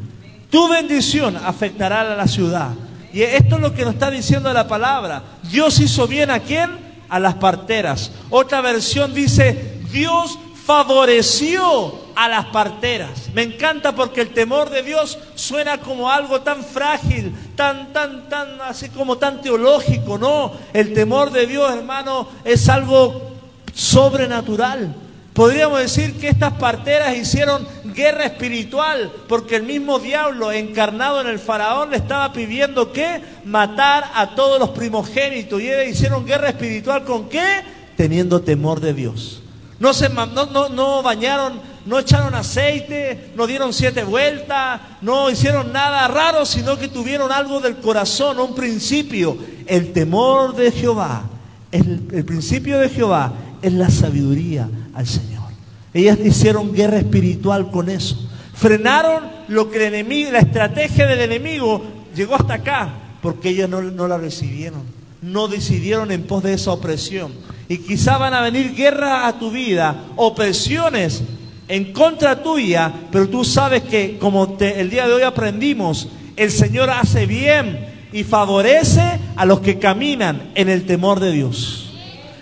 [0.50, 2.72] Tu bendición afectará a la ciudad.
[3.14, 5.24] Y esto es lo que nos está diciendo la palabra.
[5.50, 6.87] Dios hizo bien a quién?
[7.10, 8.12] A las parteras.
[8.30, 13.30] Otra versión dice, Dios favoreció a las parteras.
[13.34, 18.60] Me encanta porque el temor de Dios suena como algo tan frágil, tan, tan, tan,
[18.62, 20.18] así como tan teológico.
[20.18, 23.32] No, el temor de Dios, hermano, es algo
[23.74, 24.94] sobrenatural.
[25.38, 31.38] Podríamos decir que estas parteras hicieron guerra espiritual, porque el mismo diablo encarnado en el
[31.38, 35.62] faraón le estaba pidiendo que matar a todos los primogénitos.
[35.62, 37.62] Y ellos hicieron guerra espiritual con qué?
[37.96, 39.44] Teniendo temor de Dios.
[39.78, 45.72] No, se, no, no, no bañaron, no echaron aceite, no dieron siete vueltas, no hicieron
[45.72, 49.38] nada raro, sino que tuvieron algo del corazón, un principio.
[49.68, 51.30] El temor de Jehová,
[51.72, 55.48] el, el principio de Jehová es la sabiduría al Señor.
[55.94, 58.18] Ellas hicieron guerra espiritual con eso.
[58.54, 61.84] Frenaron lo que el enemigo, la estrategia del enemigo
[62.16, 64.82] llegó hasta acá, porque ellas no, la recibieron.
[65.22, 67.32] No decidieron en pos de esa opresión.
[67.68, 71.24] Y quizá van a venir guerras a tu vida, opresiones
[71.68, 76.52] en contra tuya, pero tú sabes que como te, el día de hoy aprendimos, el
[76.52, 81.87] Señor hace bien y favorece a los que caminan en el temor de Dios.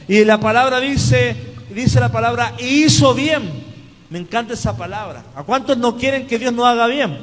[0.07, 1.35] Y la palabra dice,
[1.69, 3.63] dice la palabra, hizo bien.
[4.09, 5.23] Me encanta esa palabra.
[5.35, 7.17] ¿A cuántos no quieren que Dios nos haga bien?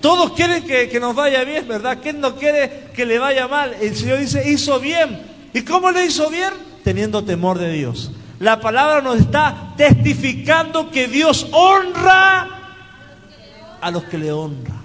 [0.00, 1.98] Todos quieren que, que nos vaya bien, ¿verdad?
[2.02, 3.74] ¿Quién no quiere que le vaya mal?
[3.80, 5.20] El Señor dice, hizo bien.
[5.52, 6.50] ¿Y cómo le hizo bien?
[6.84, 8.12] Teniendo temor de Dios.
[8.38, 12.48] La palabra nos está testificando que Dios honra
[13.80, 14.80] a los que le honran.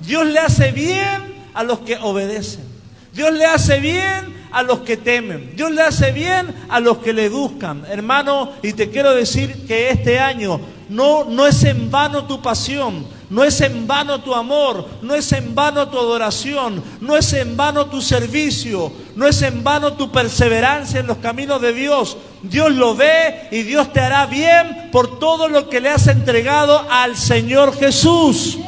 [0.00, 2.64] Dios le hace bien a los que obedecen.
[3.12, 5.54] Dios le hace bien a los que temen.
[5.56, 7.84] Dios le hace bien a los que le buscan.
[7.88, 13.06] Hermano, y te quiero decir que este año no, no es en vano tu pasión,
[13.28, 17.56] no es en vano tu amor, no es en vano tu adoración, no es en
[17.56, 22.16] vano tu servicio, no es en vano tu perseverancia en los caminos de Dios.
[22.42, 26.86] Dios lo ve y Dios te hará bien por todo lo que le has entregado
[26.90, 28.58] al Señor Jesús.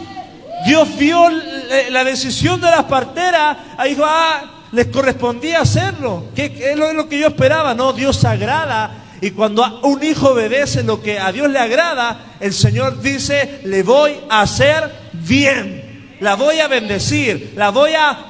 [0.66, 1.26] Dios vio
[1.90, 6.24] la decisión de las parteras, dijo, ah, les correspondía hacerlo.
[6.34, 7.74] ¿Qué, es lo que yo esperaba?
[7.74, 9.04] No, Dios agrada.
[9.20, 13.82] Y cuando un hijo obedece lo que a Dios le agrada, el Señor dice, le
[13.82, 16.16] voy a hacer bien.
[16.20, 18.26] La voy a bendecir, la voy a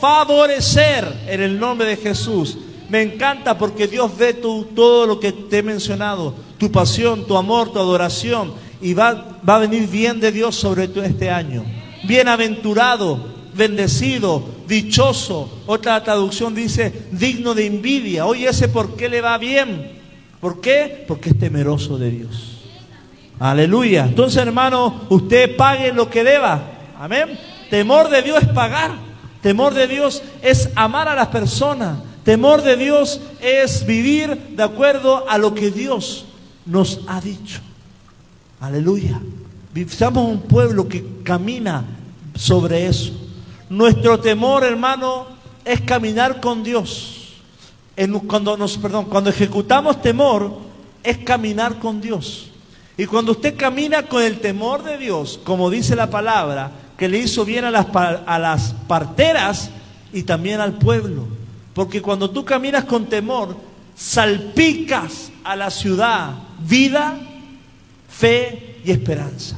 [0.00, 2.58] favorecer en el nombre de Jesús.
[2.88, 7.36] Me encanta porque Dios ve tu, todo lo que te he mencionado, tu pasión, tu
[7.36, 11.64] amor, tu adoración, y va, va a venir bien de Dios sobre tu este año.
[12.04, 15.62] Bienaventurado, bendecido, dichoso.
[15.66, 18.24] Otra traducción dice digno de envidia.
[18.24, 19.98] Oye, ese por qué le va bien.
[20.40, 21.04] ¿Por qué?
[21.06, 22.58] Porque es temeroso de Dios.
[23.38, 24.06] Aleluya.
[24.06, 26.62] Entonces, hermano, usted pague lo que deba.
[26.98, 27.38] Amén.
[27.68, 28.92] Temor de Dios es pagar.
[29.42, 31.98] Temor de Dios es amar a las personas.
[32.24, 36.26] Temor de Dios es vivir de acuerdo a lo que Dios
[36.64, 37.60] nos ha dicho.
[38.60, 39.20] Aleluya.
[39.88, 41.84] Somos un pueblo que camina
[42.34, 43.27] sobre eso.
[43.70, 45.26] Nuestro temor, hermano,
[45.64, 47.34] es caminar con Dios.
[48.26, 50.58] cuando, nos, perdón, cuando ejecutamos temor,
[51.02, 52.50] es caminar con Dios.
[52.96, 57.18] Y cuando usted camina con el temor de Dios, como dice la palabra, que le
[57.18, 59.70] hizo bien a las, a las parteras
[60.12, 61.26] y también al pueblo.
[61.74, 63.56] Porque cuando tú caminas con temor,
[63.94, 67.18] salpicas a la ciudad vida,
[68.08, 69.56] fe y esperanza.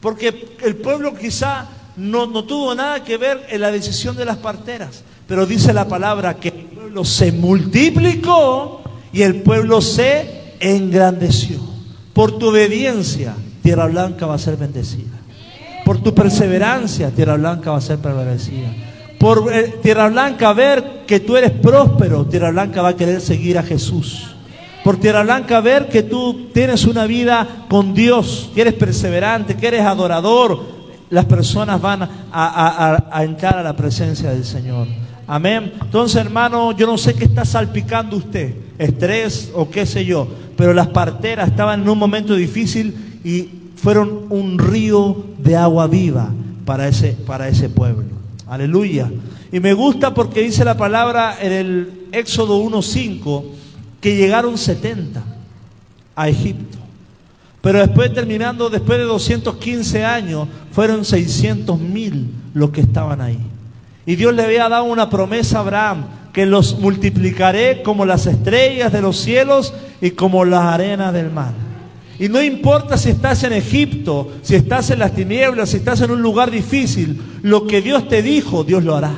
[0.00, 1.66] Porque el pueblo quizá
[1.96, 5.02] no, no tuvo nada que ver en la decisión de las parteras.
[5.26, 11.58] Pero dice la palabra que el pueblo se multiplicó y el pueblo se engrandeció.
[12.12, 15.20] Por tu obediencia, Tierra Blanca va a ser bendecida.
[15.84, 18.68] Por tu perseverancia, Tierra Blanca va a ser bendecida.
[19.18, 23.58] Por eh, Tierra Blanca ver que tú eres próspero, Tierra Blanca va a querer seguir
[23.58, 24.34] a Jesús.
[24.84, 29.68] Por Tierra Blanca ver que tú tienes una vida con Dios, que eres perseverante, que
[29.68, 30.81] eres adorador,
[31.12, 34.86] las personas van a, entrar a la presencia del Señor.
[35.26, 35.74] Amén.
[35.82, 40.72] Entonces, hermano, yo no sé qué está salpicando usted, estrés o qué sé yo, pero
[40.72, 43.46] las parteras estaban en un momento difícil y
[43.76, 46.30] fueron un río de agua viva
[46.64, 48.04] para ese, para ese pueblo.
[48.48, 49.10] Aleluya.
[49.52, 53.44] Y me gusta porque dice la palabra en el Éxodo 1.5
[54.00, 55.22] que llegaron 70
[56.16, 56.78] a Egipto.
[57.62, 63.38] Pero después terminando, después de 215 años, fueron 600 mil los que estaban ahí.
[64.04, 68.92] Y Dios le había dado una promesa a Abraham, que los multiplicaré como las estrellas
[68.92, 71.52] de los cielos y como las arenas del mar.
[72.18, 76.10] Y no importa si estás en Egipto, si estás en las tinieblas, si estás en
[76.10, 79.12] un lugar difícil, lo que Dios te dijo, Dios lo hará.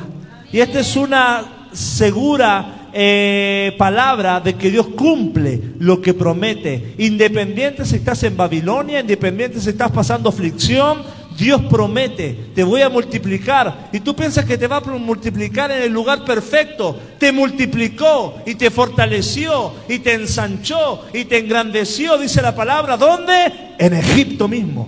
[0.51, 6.95] Y esta es una segura eh, palabra de que Dios cumple lo que promete.
[6.97, 11.03] Independiente si estás en Babilonia, independiente si estás pasando aflicción,
[11.37, 13.89] Dios promete, te voy a multiplicar.
[13.91, 16.97] Y tú piensas que te va a multiplicar en el lugar perfecto.
[17.19, 22.95] Te multiplicó y te fortaleció y te ensanchó y te engrandeció, dice la palabra.
[22.95, 23.73] ¿Dónde?
[23.77, 24.87] En Egipto mismo.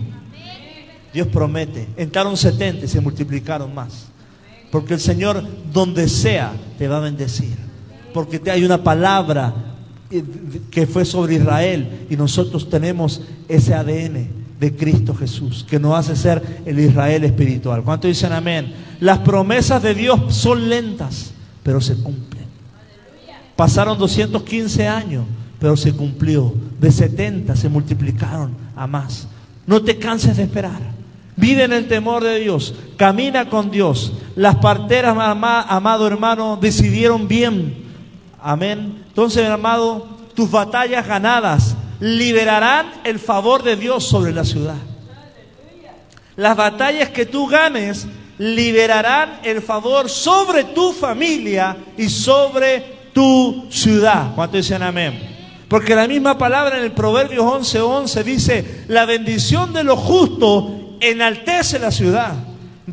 [1.13, 1.89] Dios promete.
[1.97, 4.07] Entraron 70 y se multiplicaron más.
[4.71, 5.43] Porque el Señor,
[5.73, 7.66] donde sea, te va a bendecir.
[8.17, 9.53] Porque hay una palabra
[10.09, 10.23] eh,
[10.71, 14.27] que fue sobre Israel y nosotros tenemos ese ADN
[14.59, 17.83] de Cristo Jesús, que nos hace ser el Israel espiritual.
[17.83, 18.73] ¿Cuánto dicen amén?
[19.01, 21.29] Las promesas de Dios son lentas,
[21.61, 22.45] pero se cumplen.
[23.55, 25.23] Pasaron 215 años,
[25.59, 26.55] pero se cumplió.
[26.81, 29.27] De 70 se multiplicaron a más.
[29.67, 30.81] No te canses de esperar.
[31.35, 32.73] Vive en el temor de Dios.
[32.97, 34.13] Camina con Dios.
[34.35, 37.85] Las parteras, amado hermano, decidieron bien.
[38.47, 39.03] Amén.
[39.09, 44.77] Entonces, amado, tus batallas ganadas liberarán el favor de Dios sobre la ciudad.
[46.37, 48.07] Las batallas que tú ganes
[48.37, 54.33] liberarán el favor sobre tu familia y sobre tu ciudad.
[54.33, 55.19] ¿Cuánto dicen amén?
[55.67, 60.63] Porque la misma palabra en el Proverbios 11:11 11 dice, la bendición de los justos
[61.01, 62.31] enaltece la ciudad,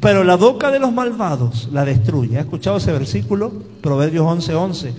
[0.01, 2.39] pero la boca de los malvados la destruye.
[2.39, 3.53] ¿Has escuchado ese versículo?
[3.81, 4.55] Proverbios 11:11.
[4.57, 4.95] 11.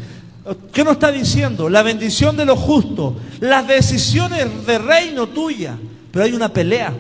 [0.72, 1.70] ¿Qué nos está diciendo?
[1.70, 5.78] La bendición de los justos, las decisiones de reino tuya.
[6.12, 6.94] Pero hay una pelea.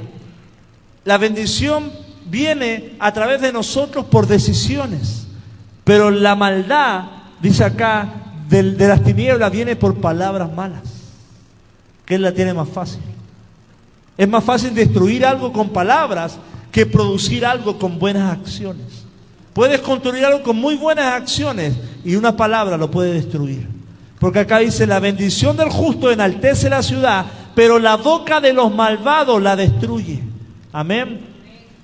[1.03, 1.91] La bendición
[2.25, 5.27] viene a través de nosotros por decisiones.
[5.83, 7.03] Pero la maldad,
[7.39, 8.09] dice acá,
[8.49, 10.81] de, las tinieblas viene por palabras malas.
[12.05, 13.01] ¿Quién la tiene más fácil?
[14.17, 16.37] Es más fácil destruir algo con palabras
[16.71, 19.04] que producir algo con buenas acciones.
[19.55, 23.65] Puedes construir algo con muy buenas acciones y una palabra lo puede destruir.
[24.19, 28.75] Porque acá dice, la bendición del justo enaltece la ciudad, pero la boca de los
[28.75, 30.19] malvados la destruye.
[30.73, 31.21] Amén.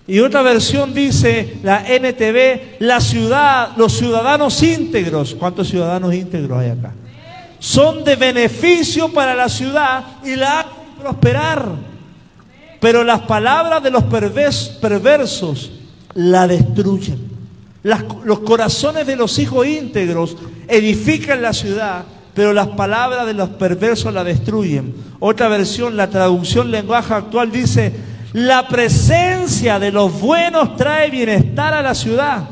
[0.06, 5.34] Y otra versión dice, la NTV, la ciudad, los ciudadanos íntegros.
[5.36, 6.92] ¿Cuántos ciudadanos íntegros hay acá?
[7.60, 11.70] Son de beneficio para la ciudad y la hacen prosperar.
[12.82, 15.72] Pero las palabras de los perversos
[16.16, 17.31] la destruyen
[17.84, 24.14] los corazones de los hijos íntegros edifican la ciudad, pero las palabras de los perversos
[24.14, 24.94] la destruyen.
[25.20, 27.94] Otra versión, la traducción lenguaje actual dice,
[28.34, 32.50] la presencia de los buenos trae bienestar a la ciudad,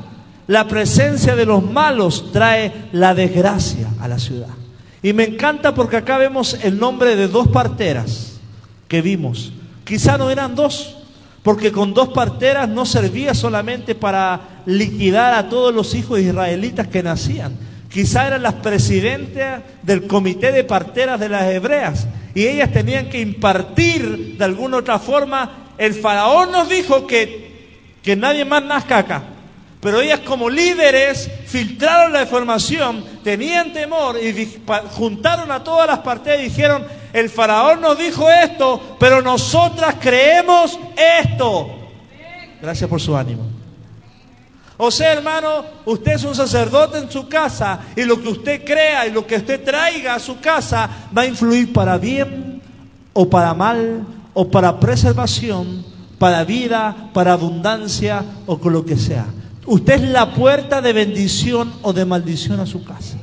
[0.48, 4.50] la presencia de los malos trae la desgracia a la ciudad.
[5.02, 8.40] Y me encanta porque acá vemos el nombre de dos parteras
[8.88, 9.54] que vimos.
[9.86, 10.98] Quizá no eran dos,
[11.50, 17.02] porque con dos parteras no servía solamente para liquidar a todos los hijos israelitas que
[17.02, 17.58] nacían.
[17.90, 23.20] Quizá eran las presidentes del comité de parteras de las hebreas y ellas tenían que
[23.20, 25.72] impartir de alguna otra forma.
[25.80, 29.24] El faraón nos dijo que, que nadie más nazca acá.
[29.82, 36.40] Pero ellas como líderes filtraron la información, tenían temor y juntaron a todas las partes
[36.40, 40.80] y dijeron, el faraón nos dijo esto, pero nosotras creemos
[41.22, 41.68] esto.
[42.62, 43.44] Gracias por su ánimo.
[44.78, 49.08] O sea, hermano, usted es un sacerdote en su casa y lo que usted crea
[49.08, 52.62] y lo que usted traiga a su casa va a influir para bien
[53.12, 55.84] o para mal o para preservación,
[56.18, 59.26] para vida, para abundancia o con lo que sea.
[59.66, 63.18] Usted es la puerta de bendición o de maldición a su casa.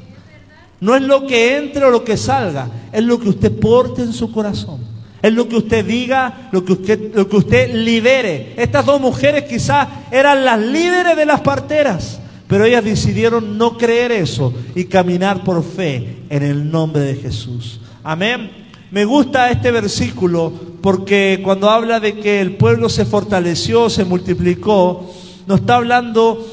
[0.81, 4.13] No es lo que entre o lo que salga, es lo que usted porte en
[4.13, 4.81] su corazón.
[5.23, 8.53] Es lo que usted diga, lo que usted, lo que usted libere.
[8.57, 14.13] Estas dos mujeres quizás eran las líderes de las parteras, pero ellas decidieron no creer
[14.13, 17.81] eso y caminar por fe en el nombre de Jesús.
[18.05, 18.67] Amén.
[18.91, 25.11] Me gusta este versículo porque cuando habla de que el pueblo se fortaleció, se multiplicó,
[25.47, 26.47] nos está hablando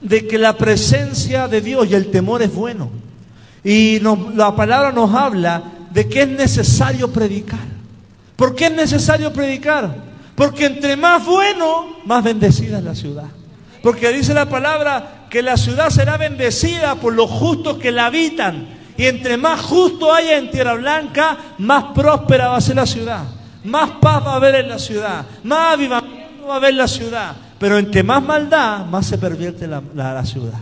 [0.00, 2.99] de que la presencia de Dios y el temor es bueno.
[3.62, 7.58] Y la palabra nos habla de que es necesario predicar.
[8.36, 9.94] ¿Por qué es necesario predicar?
[10.34, 13.26] Porque entre más bueno, más bendecida es la ciudad.
[13.82, 18.66] Porque dice la palabra que la ciudad será bendecida por los justos que la habitan.
[18.96, 23.24] Y entre más justo haya en Tierra Blanca, más próspera va a ser la ciudad.
[23.64, 25.24] Más paz va a haber en la ciudad.
[25.44, 27.36] Más avivamiento va a haber en la ciudad.
[27.58, 30.58] Pero entre más maldad, más se pervierte la, ciudad.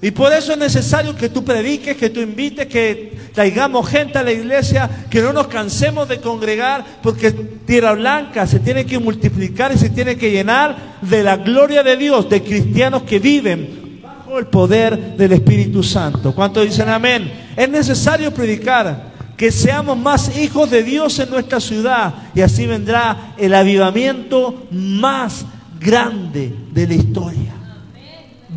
[0.00, 4.22] Y por eso es necesario que tú prediques, que tú invites, que traigamos gente a
[4.22, 9.72] la iglesia, que no nos cansemos de congregar, porque Tierra Blanca se tiene que multiplicar
[9.72, 14.38] y se tiene que llenar de la gloria de Dios, de cristianos que viven bajo
[14.38, 16.32] el poder del Espíritu Santo.
[16.32, 17.32] ¿Cuántos dicen amén?
[17.56, 23.34] Es necesario predicar, que seamos más hijos de Dios en nuestra ciudad y así vendrá
[23.36, 25.44] el avivamiento más
[25.80, 27.54] grande de la historia.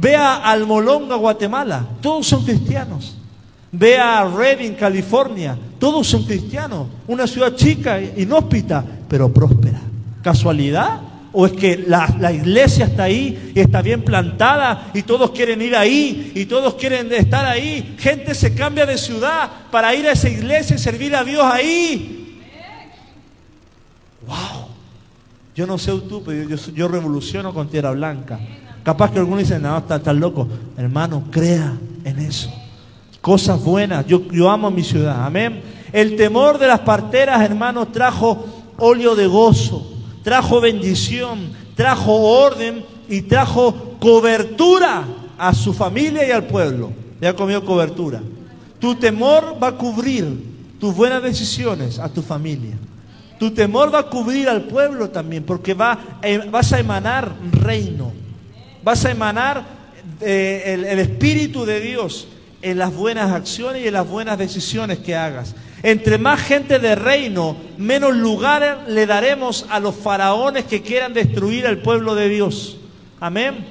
[0.02, 3.16] Vea al Molonga, Guatemala, todos son cristianos.
[3.72, 6.88] Vea a Redding, California, todos son cristianos.
[7.08, 9.80] Una ciudad chica, inhóspita, pero próspera.
[10.24, 11.02] ¿Casualidad?
[11.32, 15.62] ¿O es que la, la, iglesia está ahí y está bien plantada y todos quieren
[15.62, 17.95] ir ahí y todos quieren estar ahí?
[17.99, 22.41] Gente se cambia de ciudad para ir a esa iglesia y servir a Dios ahí.
[24.26, 24.68] ¡Wow!
[25.56, 28.39] Yo no sé tú, pero yo, yo revoluciono con tierra blanca.
[28.84, 30.48] Capaz que algunos dicen, no, está, está loco.
[30.78, 31.74] Hermano, crea
[32.04, 32.52] en eso.
[33.22, 34.06] Cosas buenas.
[34.08, 35.26] Yo, yo amo mi ciudad.
[35.26, 35.62] Amén.
[35.94, 38.46] El temor de las parteras, hermano, trajo
[38.78, 39.92] óleo de gozo
[40.24, 45.04] trajo bendición, trajo orden y trajo cobertura
[45.38, 46.92] a su familia y al pueblo.
[47.20, 48.22] Ya comió cobertura.
[48.80, 52.78] Tu temor va a cubrir tus buenas decisiones a tu familia.
[53.38, 58.12] Tu temor va a cubrir al pueblo también, porque va, eh, vas a emanar reino.
[58.84, 59.64] Vas a emanar
[60.20, 62.28] eh, el, el Espíritu de Dios
[62.62, 65.56] en las buenas acciones y en las buenas decisiones que hagas.
[65.84, 71.66] Entre más gente de reino, menos lugar le daremos a los faraones que quieran destruir
[71.66, 72.78] al pueblo de Dios.
[73.20, 73.66] Amén.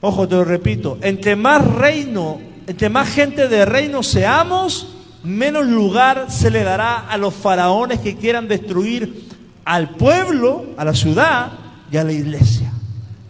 [0.00, 0.98] Ojo, te lo repito.
[1.00, 4.94] Entre más reino, entre más gente de reino seamos,
[5.24, 9.28] menos lugar se le dará a los faraones que quieran destruir
[9.64, 11.52] al pueblo, a la ciudad
[11.90, 12.71] y a la iglesia.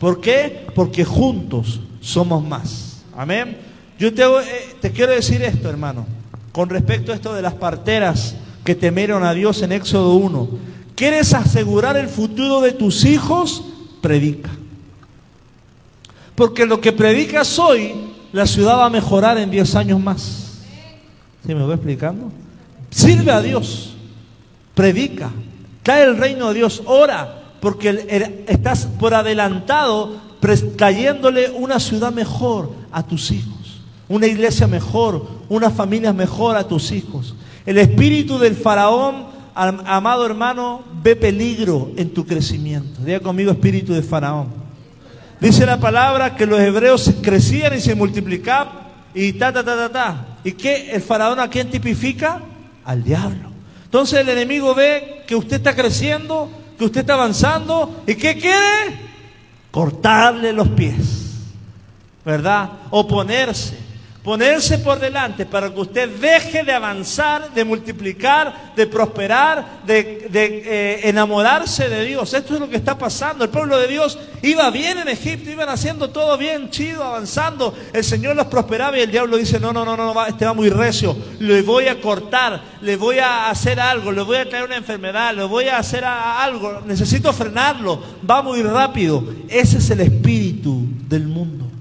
[0.02, 0.66] ¿Por qué?
[0.74, 3.04] Porque juntos somos más.
[3.16, 3.56] Amén.
[3.98, 6.04] Yo te, eh, te quiero decir esto, hermano
[6.52, 10.48] con respecto a esto de las parteras que temieron a Dios en Éxodo 1.
[10.94, 13.64] ¿Quieres asegurar el futuro de tus hijos?
[14.02, 14.50] Predica.
[16.34, 17.94] Porque lo que predicas hoy,
[18.32, 20.60] la ciudad va a mejorar en 10 años más.
[21.44, 22.30] ¿Sí me voy explicando?
[22.90, 23.96] Sirve a Dios.
[24.74, 25.30] Predica.
[25.82, 26.82] Cae el reino de Dios.
[26.84, 27.41] Ora.
[27.62, 30.20] Porque estás por adelantado
[30.76, 33.62] trayéndole una ciudad mejor a tus hijos
[34.12, 37.34] una iglesia mejor, una familia mejor a tus hijos.
[37.64, 43.00] El espíritu del faraón, amado hermano, ve peligro en tu crecimiento.
[43.02, 44.48] Diga conmigo espíritu de faraón.
[45.40, 49.88] Dice la palabra que los hebreos crecían y se multiplicaban y ta, ta, ta, ta,
[49.88, 50.26] ta.
[50.44, 50.90] ¿Y qué?
[50.92, 52.42] ¿El faraón a quién tipifica?
[52.84, 53.48] Al diablo.
[53.84, 59.12] Entonces el enemigo ve que usted está creciendo, que usted está avanzando y ¿qué quiere?
[59.70, 61.30] Cortarle los pies.
[62.24, 62.70] ¿Verdad?
[62.90, 63.81] Oponerse
[64.22, 71.00] ponerse por delante para que usted deje de avanzar, de multiplicar, de prosperar, de, eh,
[71.04, 72.32] enamorarse de Dios.
[72.32, 73.44] Esto es lo que está pasando.
[73.44, 77.74] El pueblo de Dios iba bien en Egipto, iban haciendo todo bien, chido, avanzando.
[77.92, 80.70] El Señor los prosperaba y el diablo dice, no, no, no, no, este va muy
[80.70, 84.76] recio, le voy a cortar, le voy a hacer algo, le voy a traer una
[84.76, 89.24] enfermedad, le voy a hacer algo, necesito frenarlo, va muy rápido.
[89.48, 91.71] Ese es el espíritu del mundo.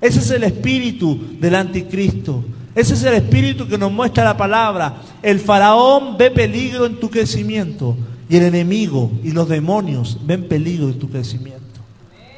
[0.00, 2.42] Ese es el espíritu del anticristo.
[2.74, 5.02] Ese es el espíritu que nos muestra la palabra.
[5.22, 7.96] El faraón ve peligro en tu crecimiento
[8.28, 11.60] y el enemigo y los demonios ven peligro en tu crecimiento.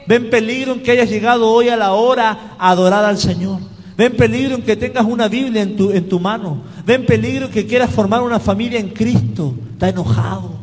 [0.07, 3.61] Ven peligro en que hayas llegado hoy a la hora a adorar al Señor.
[3.97, 6.63] Ven peligro en que tengas una Biblia en tu, en tu mano.
[6.85, 9.55] Ven peligro en que quieras formar una familia en Cristo.
[9.75, 10.55] Está enojado.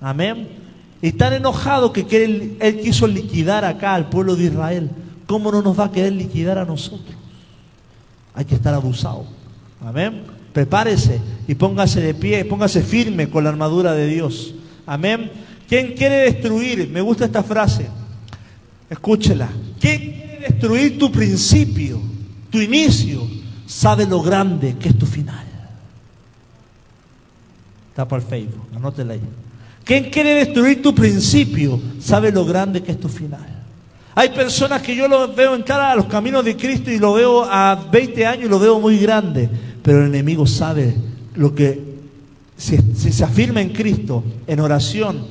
[0.00, 0.48] Amén.
[1.02, 4.90] Y tan enojado que él, él quiso liquidar acá al pueblo de Israel.
[5.30, 7.14] ¿Cómo no nos va a querer liquidar a nosotros?
[8.34, 9.26] Hay que estar abusado.
[9.80, 10.24] Amén.
[10.52, 14.52] Prepárese y póngase de pie, póngase firme con la armadura de Dios.
[14.86, 15.30] Amén.
[15.68, 16.88] ¿Quién quiere destruir?
[16.88, 17.86] Me gusta esta frase.
[18.90, 19.48] Escúchela.
[19.78, 22.00] ¿Quién quiere destruir tu principio,
[22.50, 23.24] tu inicio?
[23.66, 25.46] Sabe lo grande que es tu final.
[27.90, 29.20] Está el Facebook, anótela ahí.
[29.84, 31.80] ¿Quién quiere destruir tu principio?
[32.00, 33.59] Sabe lo grande que es tu final.
[34.14, 37.12] Hay personas que yo lo veo en cara a los caminos de Cristo y lo
[37.12, 39.48] veo a 20 años y lo veo muy grande,
[39.82, 40.94] pero el enemigo sabe
[41.36, 41.80] lo que,
[42.56, 45.26] si, se afirma en Cristo, en oración,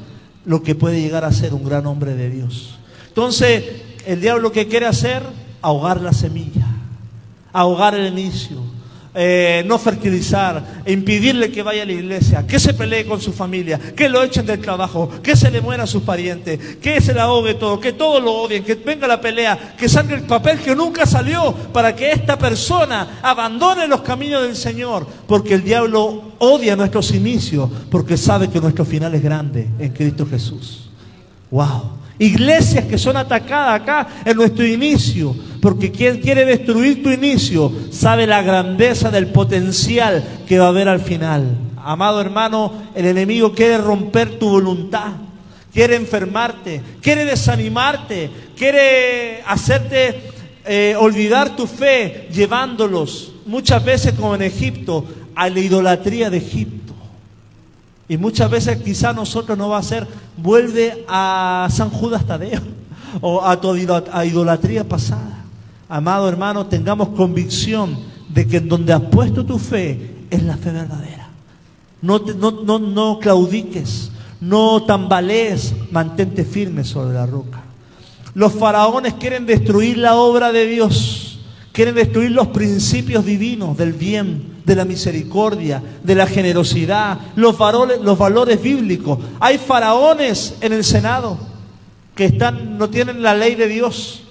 [0.46, 2.80] lo que puede llegar a ser un gran hombre de Dios.
[3.10, 3.64] Entonces,
[4.06, 5.24] el diablo que quiere hacer,
[5.62, 6.68] ahogar la semilla,
[7.52, 8.62] ahogar el inicio,
[9.16, 13.80] eh, no fertilizar, impedirle que vaya a la iglesia, que se pelee con su familia,
[13.96, 17.24] que lo echen del trabajo, que se le muera a sus parientes, que se la
[17.24, 20.76] ahogue todo, que todos lo odien, que venga la pelea, que salga el papel que
[20.76, 26.76] nunca salió para que esta persona abandone los caminos del Señor, porque el diablo odia
[26.76, 30.90] nuestros inicios, porque sabe que nuestro final es grande en Cristo Jesús.
[31.50, 32.00] Wow.
[32.20, 38.28] Iglesias que son atacadas acá en nuestro inicio, porque quien quiere destruir tu inicio sabe
[38.28, 41.58] la grandeza del potencial que va a haber al final.
[41.78, 45.12] Amado hermano, el enemigo quiere romper tu voluntad,
[45.74, 50.22] quiere enfermarte, quiere desanimarte, quiere hacerte
[50.66, 55.06] eh, olvidar tu fe, llevándolos muchas veces como en Egipto
[55.36, 56.94] a la idolatría de Egipto.
[58.08, 60.08] Y muchas veces quizá nosotros no va a ser,
[60.38, 62.62] vuelve a San Judas Tadeo
[63.22, 65.39] o a tu idolatría pasada.
[65.90, 67.98] Amado hermano, tengamos convicción
[68.30, 71.30] de que en donde has puesto tu fe es la fe verdadera.
[72.02, 77.64] No, no, no, no claudiques, no tambalees, mantente firme sobre la roca.
[78.36, 81.40] Los faraones quieren destruir la obra de Dios,
[81.72, 88.00] quieren destruir los principios divinos del bien, de la misericordia, de la generosidad, los valores,
[88.02, 89.18] los valores bíblicos.
[89.40, 91.40] Hay faraones en el Senado
[92.14, 94.22] que están, no tienen la ley de Dios.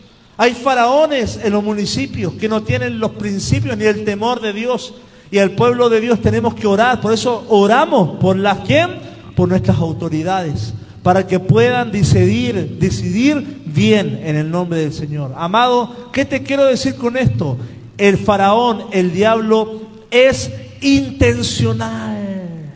[0.40, 4.94] Hay faraones en los municipios que no tienen los principios ni el temor de Dios.
[5.32, 7.00] Y al pueblo de Dios tenemos que orar.
[7.00, 9.00] Por eso oramos por las quién?
[9.34, 10.74] Por nuestras autoridades.
[11.02, 15.34] Para que puedan decidir, decidir bien en el nombre del Señor.
[15.36, 17.58] Amado, ¿qué te quiero decir con esto?
[17.98, 22.70] El faraón, el diablo, es intencional.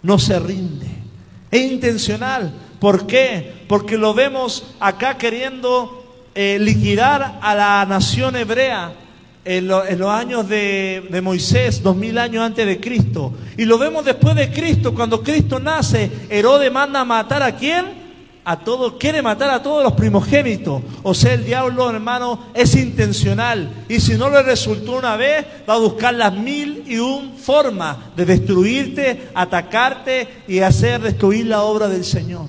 [0.00, 0.86] No se rinde.
[1.50, 2.54] Es intencional.
[2.78, 3.52] ¿Por qué?
[3.66, 6.03] Porque lo vemos acá queriendo
[6.34, 8.92] eh, liquidar a la nación hebrea
[9.44, 13.32] en, los años de, Moisés, dos mil años antes de Cristo.
[13.56, 18.04] Y lo vemos después de Cristo, cuando Cristo nace, Herodes manda a matar a quién?
[18.46, 20.82] A todos, quiere matar a todos los primogénitos.
[21.02, 23.70] O sea, el diablo, hermano, es intencional.
[23.88, 27.96] Y si no le resultó una vez, va a buscar las mil y un formas
[28.16, 32.48] de destruirte, atacarte y hacer destruir la obra del Señor.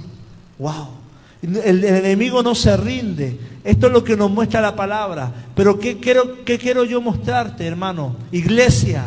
[0.58, 1.05] ¡Wow!
[1.46, 3.40] El, enemigo no se rinde.
[3.64, 5.32] Esto es lo que nos muestra la palabra.
[5.56, 8.16] Pero ¿qué quiero, qué quiero yo mostrarte, hermano?
[8.32, 9.06] Iglesia,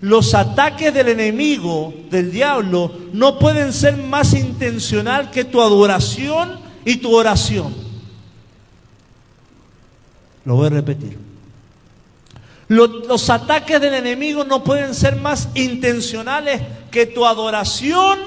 [0.00, 6.96] los ataques del enemigo, del diablo, no pueden ser más intencional que tu adoración y
[6.96, 7.74] tu oración.
[10.44, 11.18] Lo voy a repetir.
[12.68, 16.60] Los, los ataques del enemigo no pueden ser más intencionales
[16.90, 18.18] que tu adoración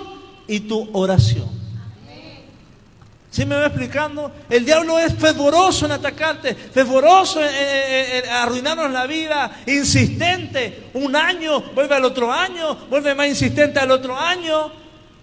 [0.47, 1.58] y tu oración.
[3.39, 4.29] ¿Sí me va explicando?
[4.49, 10.89] El diablo es fervoroso en atacarte, fervoroso en, arruinarnos la vida, insistente.
[10.95, 14.69] Un año, vuelve al otro año, vuelve más insistente al otro año.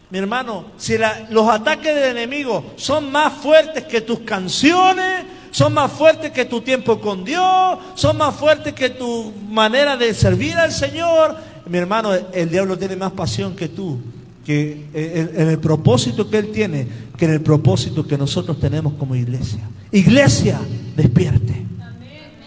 [0.09, 0.97] Mi hermano, si
[1.29, 6.63] los ataques del enemigo son más fuertes que tus canciones, son más fuertes que tu
[6.63, 11.37] tiempo con Dios, son más fuertes que tu manera de servir al Señor,
[11.67, 14.01] mi hermano, el diablo tiene más pasión que tú
[14.47, 16.87] que en el propósito que Él tiene,
[17.19, 19.59] que en el propósito que nosotros tenemos como iglesia.
[19.91, 20.61] Iglesia,
[20.95, 21.67] despierte.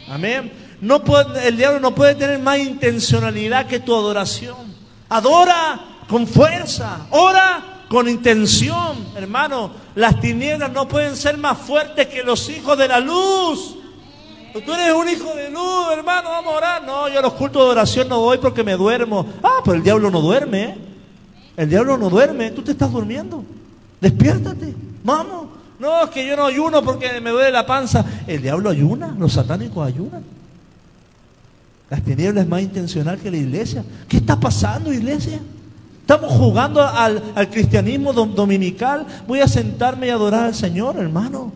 [0.08, 0.50] Amén.
[0.80, 1.04] No
[1.43, 4.56] el diablo no puede tener más intencionalidad que tu adoración.
[5.10, 9.72] Adora con fuerza, ora con intención, hermano.
[9.95, 13.76] Las tinieblas no pueden ser más fuertes que los hijos de la luz.
[14.66, 16.84] Tú eres un hijo de luz, hermano, vamos a orar.
[16.84, 19.26] No, yo a los cultos de oración no voy porque me duermo.
[19.43, 20.64] Ah, pero el diablo no duerme.
[20.64, 20.89] ¿eh?
[21.60, 23.43] El diablo no duerme, tú te estás durmiendo.
[23.99, 25.47] Despiértate, vamos.
[25.78, 28.05] No, es que yo no ayuno porque me duele la panza.
[28.26, 30.24] El diablo ayuna, los satánicos ayunan.
[31.89, 33.84] Las tinieblas es más intencional que la iglesia.
[34.07, 35.38] ¿Qué está pasando, iglesia?
[35.99, 39.05] Estamos jugando al, cristianismo dominical.
[39.28, 41.51] Voy a sentarme y adorar al Señor, hermano.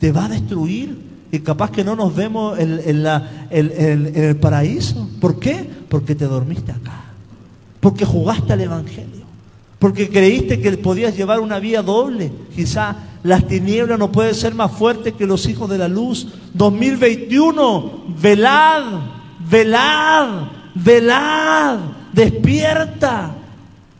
[0.00, 0.98] Te va a destruir.
[1.30, 2.80] Y capaz que no nos vemos en,
[3.50, 5.08] en el paraíso.
[5.20, 5.64] ¿Por qué?
[5.88, 7.04] Porque te dormiste acá.
[7.78, 9.23] Porque jugaste al Evangelio
[9.84, 12.32] porque creíste que podías llevar una vía doble.
[12.56, 16.26] Quizá las tinieblas no pueden ser más fuertes que los hijos de la luz.
[16.54, 18.82] 2021, velad,
[19.40, 20.28] velad,
[20.74, 21.78] velad,
[22.14, 23.34] despierta,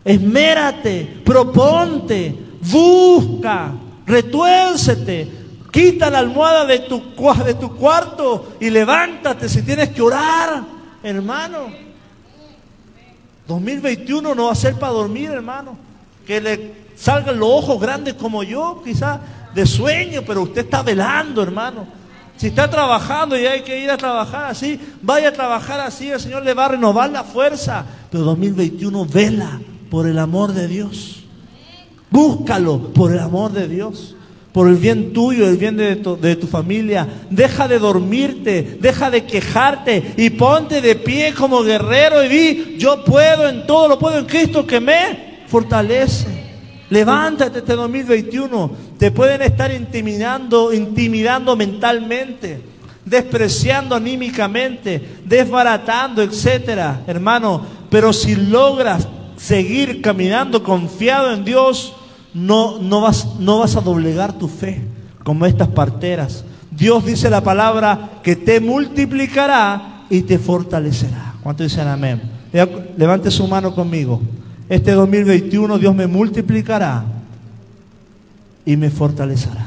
[0.02, 3.74] esmérate, proponte, busca,
[4.06, 5.30] retuércete,
[5.70, 7.02] quita la almohada de tu,
[7.44, 10.64] de tu cuarto y levántate si tienes que orar,
[11.02, 11.84] hermano.
[13.46, 15.76] 2021 no va a ser para dormir, hermano.
[16.26, 19.20] Que le salgan los ojos grandes como yo, quizás
[19.54, 21.86] de sueño, pero usted está velando, hermano.
[22.36, 26.18] Si está trabajando y hay que ir a trabajar así, vaya a trabajar así, el
[26.18, 27.84] Señor le va a renovar la fuerza.
[28.10, 31.22] Pero 2021 vela por el amor de Dios.
[32.10, 34.16] Búscalo por el amor de Dios
[34.54, 37.08] por el bien tuyo, el bien de tu, de tu, familia.
[37.28, 43.02] Deja de dormirte, deja de quejarte y ponte de pie como guerrero y di, yo
[43.04, 46.28] puedo en todo, lo puedo en Cristo que me fortalece.
[46.88, 48.70] Levántate este 2021.
[48.96, 52.62] Te pueden estar intimidando, intimidando mentalmente,
[53.04, 57.66] despreciando anímicamente, desbaratando, etcétera, hermano.
[57.90, 61.96] Pero si logras seguir caminando confiado en Dios,
[62.34, 64.82] no, no, vas, no vas a doblegar tu fe
[65.22, 66.44] como estas parteras.
[66.70, 71.34] Dios dice la palabra que te multiplicará y te fortalecerá.
[71.42, 72.20] ¿Cuántos dicen amén?
[72.96, 74.20] Levante su mano conmigo.
[74.68, 77.04] Este 2021 Dios me multiplicará
[78.66, 79.66] y me fortalecerá.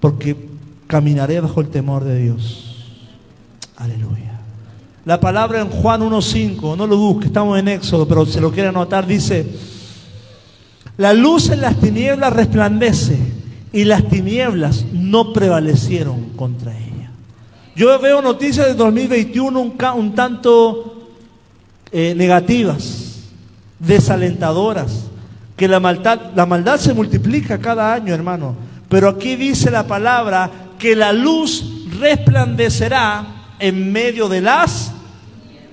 [0.00, 0.36] Porque
[0.86, 2.86] caminaré bajo el temor de Dios.
[3.76, 4.40] Aleluya.
[5.04, 8.68] La palabra en Juan 1.5, no lo busque, estamos en Éxodo, pero se lo quiere
[8.68, 9.46] anotar, dice,
[10.98, 13.16] la luz en las tinieblas resplandece
[13.72, 17.10] y las tinieblas no prevalecieron contra ella.
[17.76, 19.60] Yo veo noticias de 2021
[19.94, 21.08] un, tanto
[21.92, 23.20] eh, negativas,
[23.78, 25.04] desalentadoras,
[25.56, 28.56] que la maldad, la maldad se multiplica cada año, hermano.
[28.88, 34.92] Pero aquí dice la palabra que la luz resplandecerá en medio de las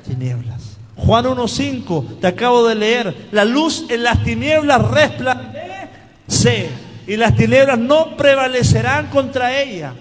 [0.08, 0.55] tinieblas.
[0.98, 6.70] Juan 1.5, te acabo de leer, la luz en las tinieblas resplandece
[7.06, 9.94] y las tinieblas no prevalecerán contra ella.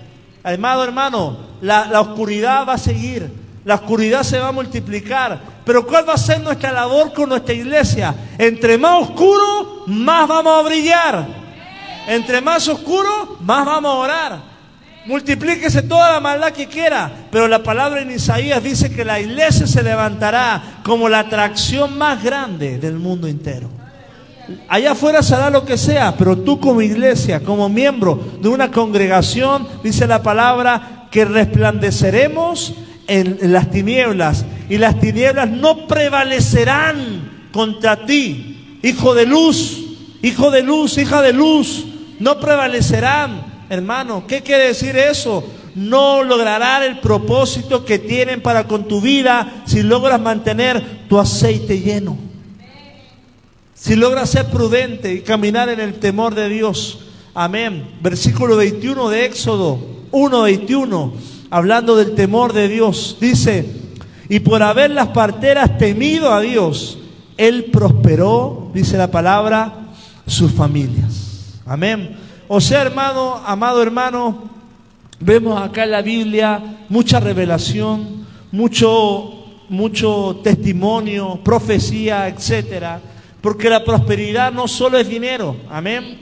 [0.42, 3.30] Amado hermano, la, la oscuridad va a seguir,
[3.64, 7.54] la oscuridad se va a multiplicar, pero ¿cuál va a ser nuestra labor con nuestra
[7.54, 8.14] iglesia?
[8.38, 11.26] Entre más oscuro, más vamos a brillar.
[12.06, 14.53] Entre más oscuro, más vamos a orar.
[15.06, 19.66] Multiplíquese toda la maldad que quiera, pero la palabra en Isaías dice que la iglesia
[19.66, 23.68] se levantará como la atracción más grande del mundo entero.
[24.68, 29.68] Allá afuera será lo que sea, pero tú como iglesia, como miembro de una congregación,
[29.82, 32.74] dice la palabra que resplandeceremos
[33.06, 39.84] en, las tinieblas y las tinieblas no prevalecerán contra ti, hijo de luz,
[40.22, 41.86] hijo de luz, hija de luz,
[42.20, 45.44] no prevalecerán Hermano, ¿qué quiere decir eso?
[45.74, 51.80] No lograrán el propósito que tienen para con tu vida si logras mantener tu aceite
[51.80, 52.16] lleno.
[53.74, 57.00] Si logras ser prudente y caminar en el temor de Dios.
[57.34, 57.88] Amén.
[58.00, 59.78] Versículo 21 de Éxodo
[60.12, 61.12] 1:21,
[61.50, 63.66] hablando del temor de Dios, dice,
[64.28, 66.98] y por haber las parteras temido a Dios,
[67.36, 69.88] Él prosperó, dice la palabra,
[70.26, 71.60] sus familias.
[71.66, 72.16] Amén.
[72.48, 74.50] O sea, hermano, amado hermano,
[75.20, 83.00] vemos acá en la Biblia mucha revelación, mucho, mucho testimonio, profecía, etcétera,
[83.40, 86.18] porque la prosperidad no solo es dinero, amén.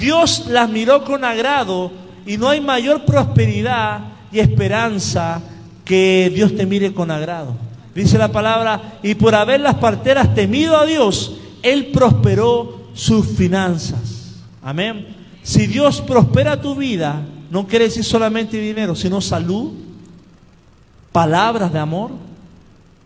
[0.00, 1.90] Dios las miró con agrado
[2.26, 4.00] y no hay mayor prosperidad
[4.32, 5.42] y esperanza
[5.84, 7.54] que Dios te mire con agrado.
[7.94, 14.40] Dice la palabra, y por haber las parteras temido a Dios, Él prosperó sus finanzas.
[14.62, 15.13] Amén.
[15.44, 19.72] Si Dios prospera tu vida, no quiere decir solamente dinero, sino salud,
[21.12, 22.12] palabras de amor,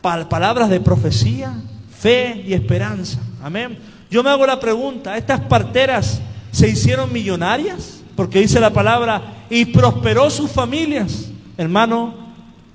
[0.01, 1.53] palabras de profecía,
[1.99, 3.18] fe y esperanza.
[3.43, 3.76] Amén.
[4.09, 6.20] Yo me hago la pregunta, ¿estas parteras
[6.53, 8.03] se hicieron millonarias?
[8.14, 11.30] Porque dice la palabra, y prosperó sus familias.
[11.57, 12.14] Hermano,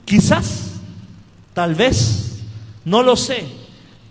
[0.03, 0.73] quizás,
[1.53, 2.41] tal vez,
[2.83, 3.45] no lo sé.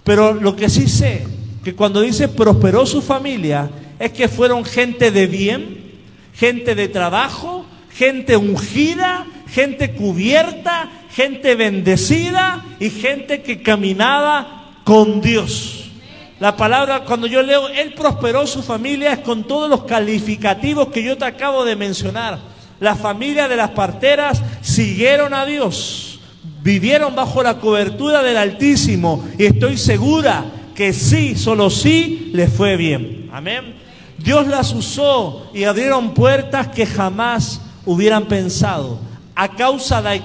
[0.03, 1.27] Pero lo que sí sé,
[1.63, 3.71] que cuando dice prosperó su familia,
[4.03, 5.93] es que fueron gente de bien,
[6.35, 15.93] gente de trabajo, gente ungida, gente cubierta, gente bendecida y gente que caminaba con Dios.
[16.41, 21.05] La palabra, cuando yo leo, Él prosperó su familia, es con todos los calificativos que
[21.05, 22.41] yo te acabo de mencionar.
[22.81, 26.19] La familia de las parteras siguieron a Dios,
[26.61, 30.45] vivieron bajo la cobertura del Altísimo y estoy segura
[30.75, 33.29] que sí, solo sí, les fue bien.
[33.33, 33.82] Amén.
[34.23, 38.99] Dios las usó y abrieron puertas que jamás hubieran pensado.
[39.35, 40.23] ¿A causa de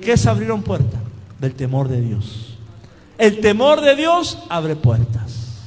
[0.00, 1.00] qué, se abrieron puertas?
[1.38, 2.58] Del temor de Dios.
[3.18, 5.62] El temor de Dios abre puertas.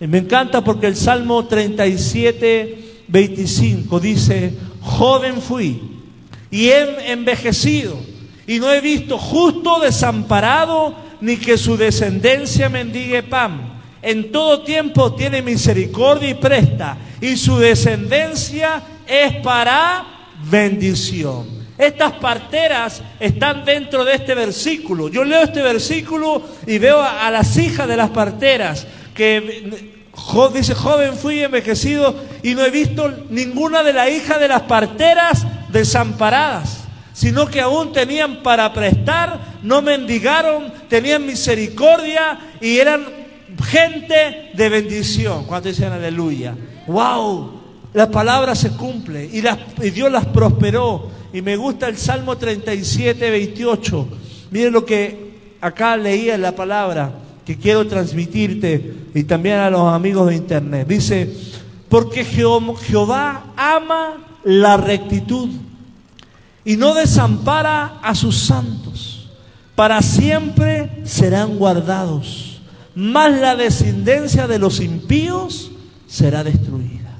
[0.00, 6.00] Y me encanta porque el Salmo 37, 25 dice, joven fui
[6.50, 7.96] y he envejecido
[8.46, 13.71] y no he visto justo desamparado ni que su descendencia mendigue pan
[14.02, 20.04] en todo tiempo tiene misericordia y presta, y su descendencia es para
[20.50, 21.62] bendición.
[21.78, 25.08] Estas parteras están dentro de este versículo.
[25.08, 29.90] Yo leo este versículo y veo a, las hijas de las parteras que
[30.54, 35.46] dice, joven fui envejecido y no he visto ninguna de las hijas de las parteras
[35.70, 43.21] desamparadas, sino que aún tenían para prestar, no mendigaron, tenían misericordia y eran
[43.64, 45.44] gente de bendición.
[45.44, 46.56] Cuando dicen aleluya?
[46.86, 47.62] ¡Wow!
[47.94, 49.42] La palabra se cumple y,
[49.84, 51.10] y, Dios las prosperó.
[51.32, 54.08] Y me gusta el Salmo 37, 28.
[54.50, 57.12] Miren lo que acá leía en la palabra
[57.44, 60.86] que quiero transmitirte y también a los amigos de internet.
[60.86, 61.32] Dice,
[61.88, 65.48] porque Jehová ama la rectitud
[66.64, 69.30] y no desampara a sus santos.
[69.74, 72.51] Para siempre serán guardados,
[72.94, 75.70] mas la descendencia de los impíos
[76.06, 77.10] será destruida.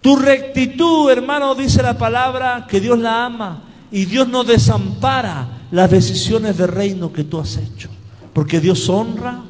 [0.00, 5.90] Tu rectitud, hermano, dice la palabra, que Dios la ama y Dios no desampara las
[5.90, 7.88] decisiones de reino que tú has hecho,
[8.32, 9.42] porque Dios honra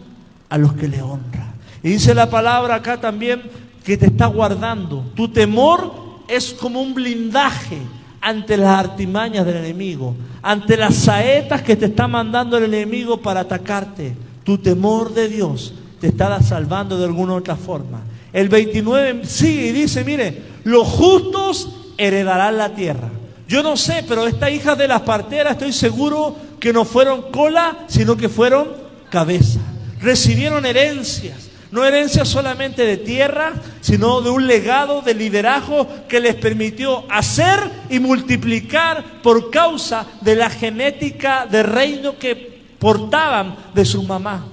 [0.48, 1.54] a los que le honra.
[1.82, 3.42] Y dice la palabra acá también
[3.84, 5.04] que te está guardando.
[5.14, 5.92] Tu temor
[6.28, 7.78] es como un blindaje
[8.20, 13.40] ante las artimañas del enemigo, ante las saetas que te está mandando el enemigo para
[13.40, 14.16] atacarte.
[14.46, 18.02] Tu temor de Dios te está salvando de alguna otra forma.
[18.32, 21.68] El 29 sigue y dice, mire, los justos
[21.98, 23.10] heredarán la tierra.
[23.48, 27.86] Yo no sé, pero estas hijas de las parteras estoy seguro que no fueron cola,
[27.88, 28.68] sino que fueron
[29.10, 29.58] cabeza.
[30.00, 36.34] Recibieron herencias no herencia solamente de tierra, sino de un legado de liderazgo que les
[36.34, 37.58] permitió hacer
[37.90, 44.44] y multiplicar por causa de la genética de reino que portaban de su mamá.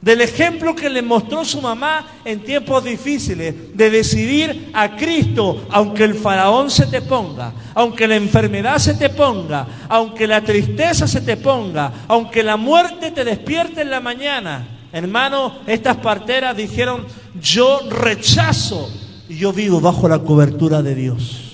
[0.00, 6.04] Del ejemplo que le mostró su mamá en tiempos difíciles, de decidir a Cristo, aunque
[6.04, 11.20] el faraón se te ponga, aunque la enfermedad se te ponga, aunque la tristeza se
[11.20, 17.06] te ponga, aunque la muerte te despierte en la mañana, Hermano, estas parteras dijeron,
[17.40, 18.90] yo rechazo
[19.28, 21.52] y yo vivo bajo la cobertura de Dios.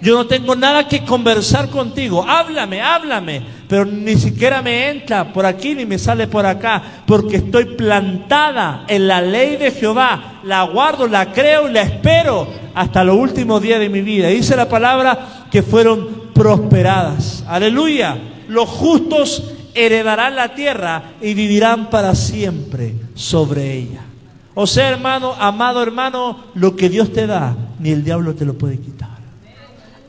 [0.00, 2.22] Yo no tengo nada que conversar contigo.
[2.22, 3.42] Háblame, háblame.
[3.68, 6.82] Pero ni siquiera me entra por aquí ni me sale por acá.
[7.06, 10.40] Porque estoy plantada en la ley de Jehová.
[10.44, 14.28] La guardo, la creo y la espero hasta los últimos días de mi vida.
[14.28, 17.44] Dice la palabra que fueron prosperadas.
[17.48, 18.16] Aleluya.
[18.48, 24.00] Los justos heredarán la tierra y vivirán para siempre sobre ella.
[24.54, 28.56] O sea, hermano, amado hermano, lo que Dios te da, ni el diablo te lo
[28.56, 29.16] puede quitar.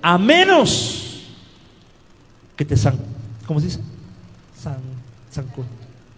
[0.02, 1.24] A menos
[2.56, 2.78] que te
[3.48, 3.80] ¿cómo se dice?
[4.62, 4.78] San,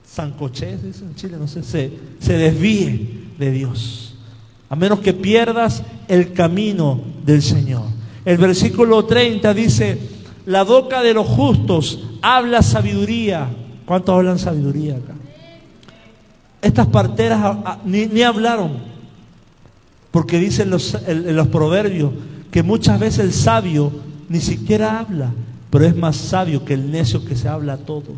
[0.05, 4.15] sancoche, dice en Chile, no sé, se, se desvíe de Dios.
[4.69, 7.83] A menos que pierdas el camino del Señor.
[8.25, 9.97] El versículo 30 dice,
[10.45, 13.49] la boca de los justos habla sabiduría.
[13.85, 15.13] ¿Cuántos hablan sabiduría acá?
[16.61, 18.73] Estas parteras ni, hablaron,
[20.11, 22.11] porque dicen los, los proverbios
[22.51, 23.91] que muchas veces el sabio
[24.27, 25.31] ni siquiera habla,
[25.69, 28.13] pero es más sabio que el necio que se habla todo.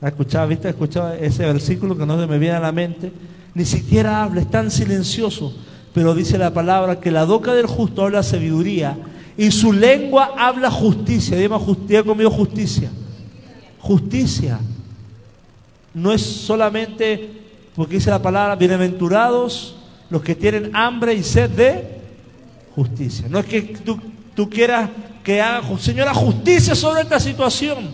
[0.00, 0.68] ¿Escuchaba, viste?
[0.68, 3.12] Escuchaba ese versículo que no se me viene a la mente.
[3.54, 5.54] Ni siquiera habla, es tan silencioso,
[5.94, 8.96] pero dice la palabra que la boca del justo habla sabiduría
[9.36, 11.36] y su lengua habla justicia.
[11.36, 12.90] Diga, justicia, conmigo justicia.
[13.78, 14.58] Justicia.
[15.94, 17.30] No es solamente,
[17.76, 19.76] porque dice la palabra, bienaventurados
[20.10, 22.00] los que tienen hambre y sed de
[22.74, 23.26] justicia.
[23.28, 23.98] No es que tú,
[24.34, 24.90] tú quieras
[25.22, 27.90] que haga, Señora, justicia sobre esta situación,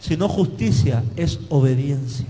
[0.00, 2.26] sino justicia es obediencia.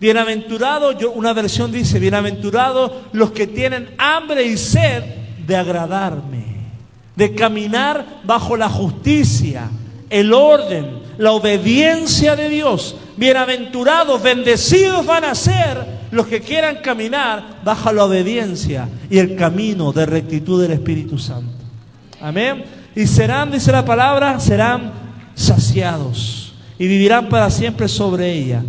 [0.00, 5.02] Bienaventurado, yo, una versión dice, bienaventurados los que tienen hambre y sed
[5.46, 6.54] de agradarme
[7.16, 9.70] de caminar bajo la justicia,
[10.10, 12.96] el orden, la obediencia de Dios.
[13.16, 19.92] Bienaventurados, bendecidos van a ser los que quieran caminar bajo la obediencia y el camino
[19.92, 21.52] de rectitud del Espíritu Santo.
[22.20, 22.64] Amén.
[22.96, 24.92] Y serán, dice la palabra, serán
[25.34, 28.62] saciados y vivirán para siempre sobre ella.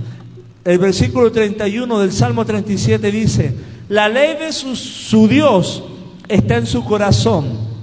[0.63, 3.55] El versículo 31 del Salmo 37 dice,
[3.89, 5.83] la ley de su, su Dios
[6.27, 7.75] está en su corazón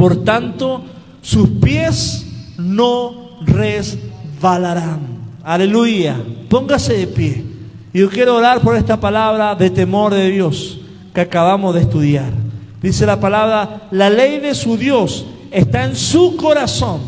[0.00, 0.82] por tanto,
[1.20, 2.24] sus pies
[2.56, 5.00] no resbalarán.
[5.44, 6.16] Aleluya.
[6.48, 7.44] Póngase de pie.
[7.92, 10.80] Yo quiero orar por esta palabra de temor de Dios
[11.12, 12.32] que acabamos de estudiar.
[12.80, 17.00] Dice la palabra, la ley de su Dios está en su corazón.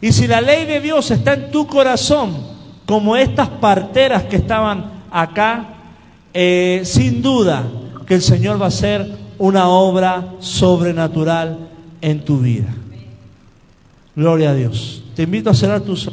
[0.00, 2.36] Y si la ley de Dios está en tu corazón,
[2.86, 5.74] como estas parteras que estaban acá,
[6.32, 7.66] eh, sin duda
[8.06, 11.58] que el Señor va a hacer una obra sobrenatural
[12.00, 12.68] en tu vida.
[14.14, 15.02] Gloria a Dios.
[15.14, 16.08] Te invito a cerrar tus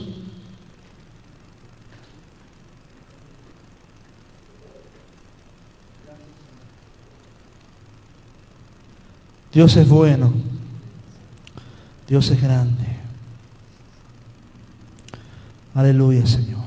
[9.56, 10.34] Dios es bueno.
[12.08, 12.84] Dios es grande.
[15.74, 16.64] Aleluya, Señor.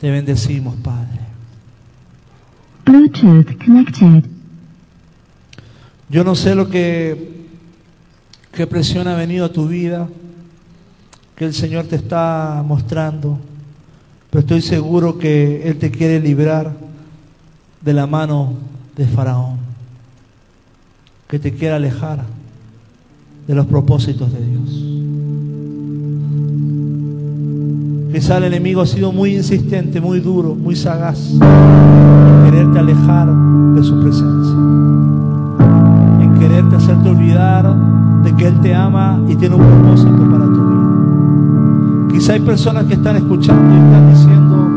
[0.00, 1.20] Te bendecimos, Padre.
[2.84, 4.24] Bluetooth connected.
[6.08, 7.46] Yo no sé lo que
[8.52, 10.08] qué presión ha venido a tu vida,
[11.34, 13.38] que el Señor te está mostrando,
[14.30, 16.76] pero estoy seguro que Él te quiere librar
[17.80, 18.54] de la mano
[18.96, 19.58] de Faraón.
[21.26, 22.24] que te quiera alejar
[23.46, 24.84] de los propósitos de Dios.
[28.14, 33.28] Quizá el enemigo ha sido muy insistente, muy duro, muy sagaz en quererte alejar
[33.74, 34.54] de su presencia,
[36.22, 37.74] en quererte hacerte olvidar
[38.22, 42.12] de que Él te ama y tiene un propósito para tu vida.
[42.12, 44.68] Quizá hay personas que están escuchando y están diciendo,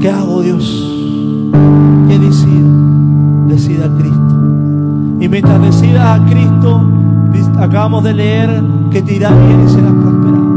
[0.00, 1.50] ¿qué hago Dios?
[2.08, 2.68] ¿Qué decido?
[3.48, 4.34] Decida a Cristo.
[5.20, 6.95] Y mientras decidas a Cristo,
[7.58, 10.56] acabamos de leer que te irá bien y serás prosperado.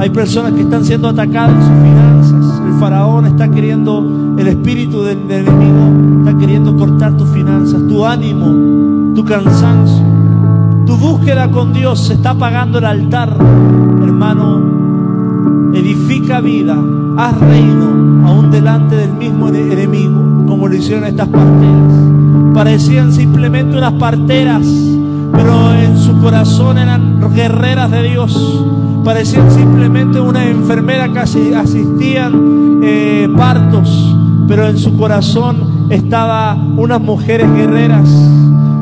[0.00, 2.62] Hay personas que están siendo atacadas en sus finanzas.
[2.66, 9.14] El faraón está queriendo, el espíritu del, enemigo está queriendo cortar tus finanzas, tu ánimo,
[9.14, 10.04] tu cansancio.
[10.86, 13.36] Tu búsqueda con Dios se está apagando el altar,
[14.02, 14.80] hermano.
[15.74, 16.76] Edifica vida,
[17.16, 21.92] haz reino aún delante del mismo enemigo, como lo hicieron estas parteras.
[22.54, 24.66] Parecían simplemente unas parteras,
[25.32, 28.64] pero en su corazón eran guerreras de Dios
[29.04, 34.14] parecían simplemente una enfermera que asistían eh, partos,
[34.46, 38.08] pero en su corazón estaba unas mujeres guerreras,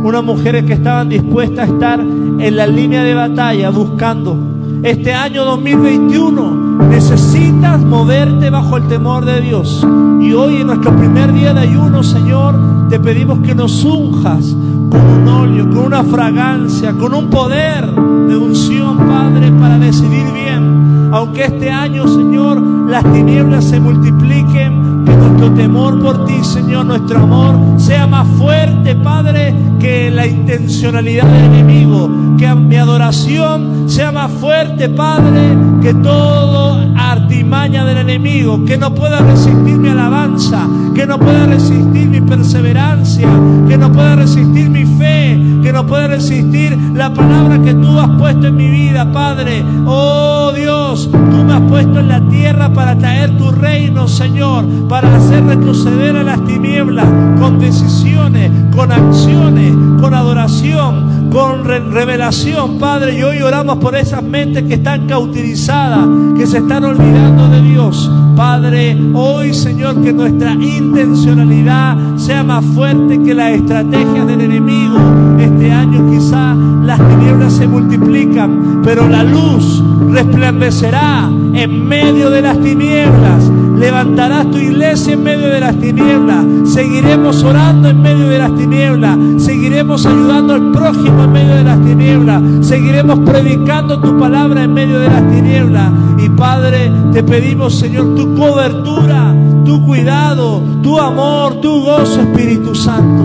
[0.02, 4.36] unas mujeres que estaban dispuestas a estar en la línea de batalla buscando.
[4.82, 9.86] Este año 2021 necesitas moverte bajo el temor de Dios.
[10.20, 14.56] Y hoy en nuestro primer día de ayuno, Señor, te pedimos que nos unjas
[14.90, 21.10] con un óleo, con una fragancia, con un poder de unción, Padre, para decidir bien.
[21.12, 27.20] Aunque este año, Señor, las tinieblas se multipliquen, que nuestro temor por ti, Señor, nuestro
[27.20, 32.10] amor sea más fuerte, Padre, que la intencionalidad del enemigo.
[32.36, 36.80] Que mi adoración sea más fuerte, Padre, que todo
[37.12, 38.64] artimaña del enemigo.
[38.64, 43.28] Que no pueda resistir mi alabanza, que no pueda resistir mi perseverancia,
[43.68, 48.10] que no pueda resistir mi fe, que no pueda resistir la palabra que tú has
[48.18, 49.64] puesto en mi vida, Padre.
[49.86, 55.14] Oh Dios, tú me has puesto en la tierra para traer tu reino, Señor, para
[55.16, 57.06] hacer retroceder a las tinieblas
[57.38, 63.18] con decisiones, con acciones, con adoración, con revelación, Padre.
[63.18, 66.06] Y hoy oramos por esas mentes que están cautilizadas,
[66.36, 68.10] que se están olvidando de Dios.
[68.36, 74.98] Padre, hoy, Señor, que nuestra intencionalidad sea más fuerte que las estrategias del enemigo.
[75.38, 82.58] Este año quizá las tinieblas se multiplican, pero la luz resplandecerá en medio de las
[82.60, 83.50] tinieblas.
[83.78, 86.44] Levantarás tu iglesia en medio de las tinieblas.
[86.64, 89.16] Seguiremos orando en medio de las tinieblas.
[89.38, 92.42] Seguiremos ayudando al prójimo en medio de las tinieblas.
[92.66, 95.92] Seguiremos predicando tu palabra en medio de las tinieblas.
[96.18, 103.24] Y Padre, te pedimos, Señor, tu cobertura, tu cuidado, tu amor, tu gozo, Espíritu Santo.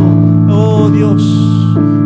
[0.50, 1.24] Oh Dios.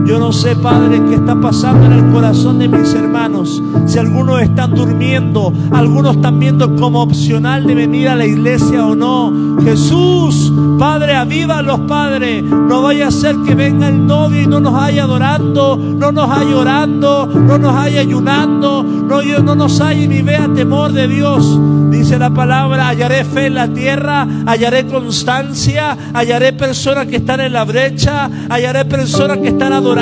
[0.07, 3.61] Yo no sé, Padre, qué está pasando en el corazón de mis hermanos.
[3.87, 8.95] Si algunos están durmiendo, algunos están viendo como opcional de venir a la iglesia o
[8.95, 9.57] no.
[9.61, 12.41] Jesús, Padre, aviva a los padres.
[12.41, 16.31] No vaya a ser que venga el novio y no nos haya adorando, no nos
[16.31, 21.59] haya orando, no nos haya ayunando, no, no nos haya ni vea temor de Dios.
[21.91, 27.51] Dice la palabra, hallaré fe en la tierra, hallaré constancia, hallaré personas que están en
[27.53, 29.96] la brecha, hallaré personas que están adorando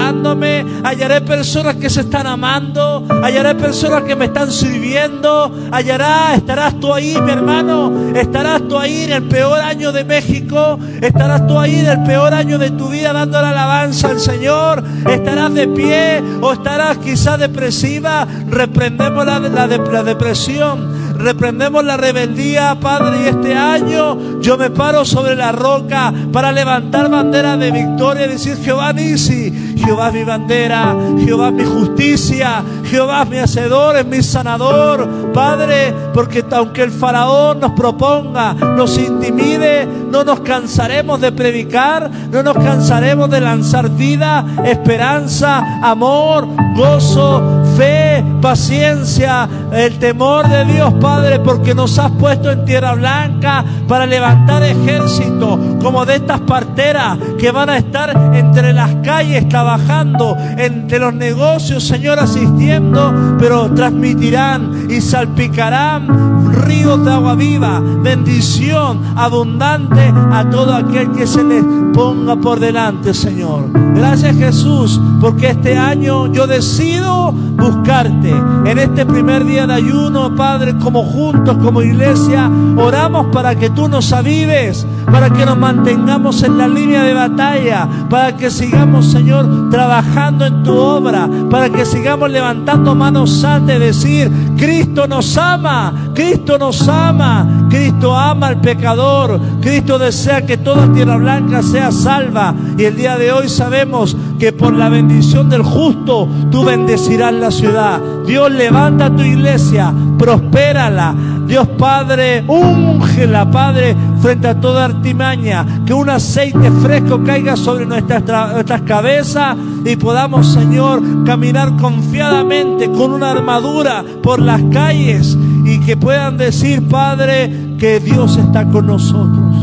[0.83, 6.93] hallaré personas que se están amando, hallaré personas que me están sirviendo, hallará, estarás tú
[6.93, 11.79] ahí, mi hermano, estarás tú ahí en el peor año de México, estarás tú ahí
[11.79, 16.23] en el peor año de tu vida dando la alabanza al Señor, estarás de pie
[16.41, 23.55] o estarás quizá depresiva, reprendemos la, la, la depresión reprendemos la rebeldía, Padre, y este
[23.55, 28.93] año yo me paro sobre la roca para levantar bandera de victoria y decir, Jehová
[28.93, 34.21] Nisi, Jehová es mi bandera, Jehová es mi justicia, Jehová es mi hacedor, es mi
[34.21, 42.09] sanador, Padre, porque aunque el faraón nos proponga, nos intimide, no nos cansaremos de predicar,
[42.31, 50.93] no nos cansaremos de lanzar vida, esperanza, amor, gozo, fe, paciencia, el temor de Dios,
[51.01, 57.17] Padre, porque nos has puesto en tierra blanca para levantar ejército como de estas parteras
[57.37, 64.87] que van a estar entre las calles trabajando, entre los negocios, Señor, asistiendo, pero transmitirán
[64.89, 71.63] y salpicarán ríos de agua viva, bendición abundante a todo aquel que se les
[71.93, 73.69] ponga por delante, Señor.
[73.95, 80.75] Gracias Jesús, porque este año yo decido buscar En este primer día de ayuno, Padre,
[80.77, 86.57] como juntos, como iglesia, oramos para que tú nos avives, para que nos mantengamos en
[86.57, 92.29] la línea de batalla, para que sigamos, Señor, trabajando en tu obra, para que sigamos
[92.29, 99.99] levantando manos santas decir, Cristo nos ama, Cristo nos ama, Cristo ama al pecador, Cristo
[99.99, 102.55] desea que toda tierra blanca sea salva.
[102.77, 107.51] Y el día de hoy sabemos que por la bendición del justo tú bendecirás la
[107.51, 107.99] ciudad.
[108.25, 111.13] Dios levanta tu iglesia, prospérala.
[111.45, 115.83] Dios Padre, úngela, Padre, frente a toda artimaña.
[115.85, 123.11] Que un aceite fresco caiga sobre nuestras, nuestras cabezas y podamos, Señor, caminar confiadamente con
[123.11, 129.55] una armadura por las calles y que puedan decir, Padre, que Dios está con nosotros.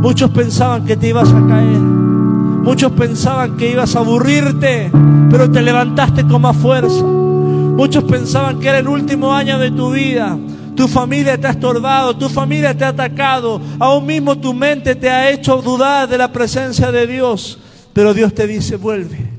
[0.00, 1.78] Muchos pensaban que te ibas a caer.
[1.78, 4.90] Muchos pensaban que ibas a aburrirte,
[5.30, 7.04] pero te levantaste con más fuerza.
[7.04, 10.38] Muchos pensaban que era el último año de tu vida.
[10.74, 15.10] Tu familia te ha estorbado, tu familia te ha atacado, aún mismo tu mente te
[15.10, 17.58] ha hecho dudar de la presencia de Dios.
[17.92, 19.30] Pero Dios te dice, vuelve,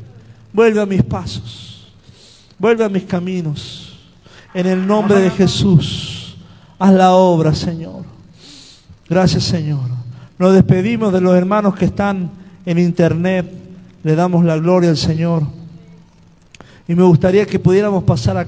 [0.54, 1.92] vuelve a mis pasos,
[2.60, 3.85] vuelve a mis caminos.
[4.56, 6.38] En el nombre de Jesús,
[6.80, 8.04] haz la obra, Señor.
[9.10, 9.90] Gracias, Señor.
[10.40, 12.32] Nos despedimos de los hermanos que están
[12.66, 13.46] en internet.
[14.02, 15.44] Le damos la gloria al Señor.
[16.88, 18.44] Y me gustaría que pudiéramos pasar acá.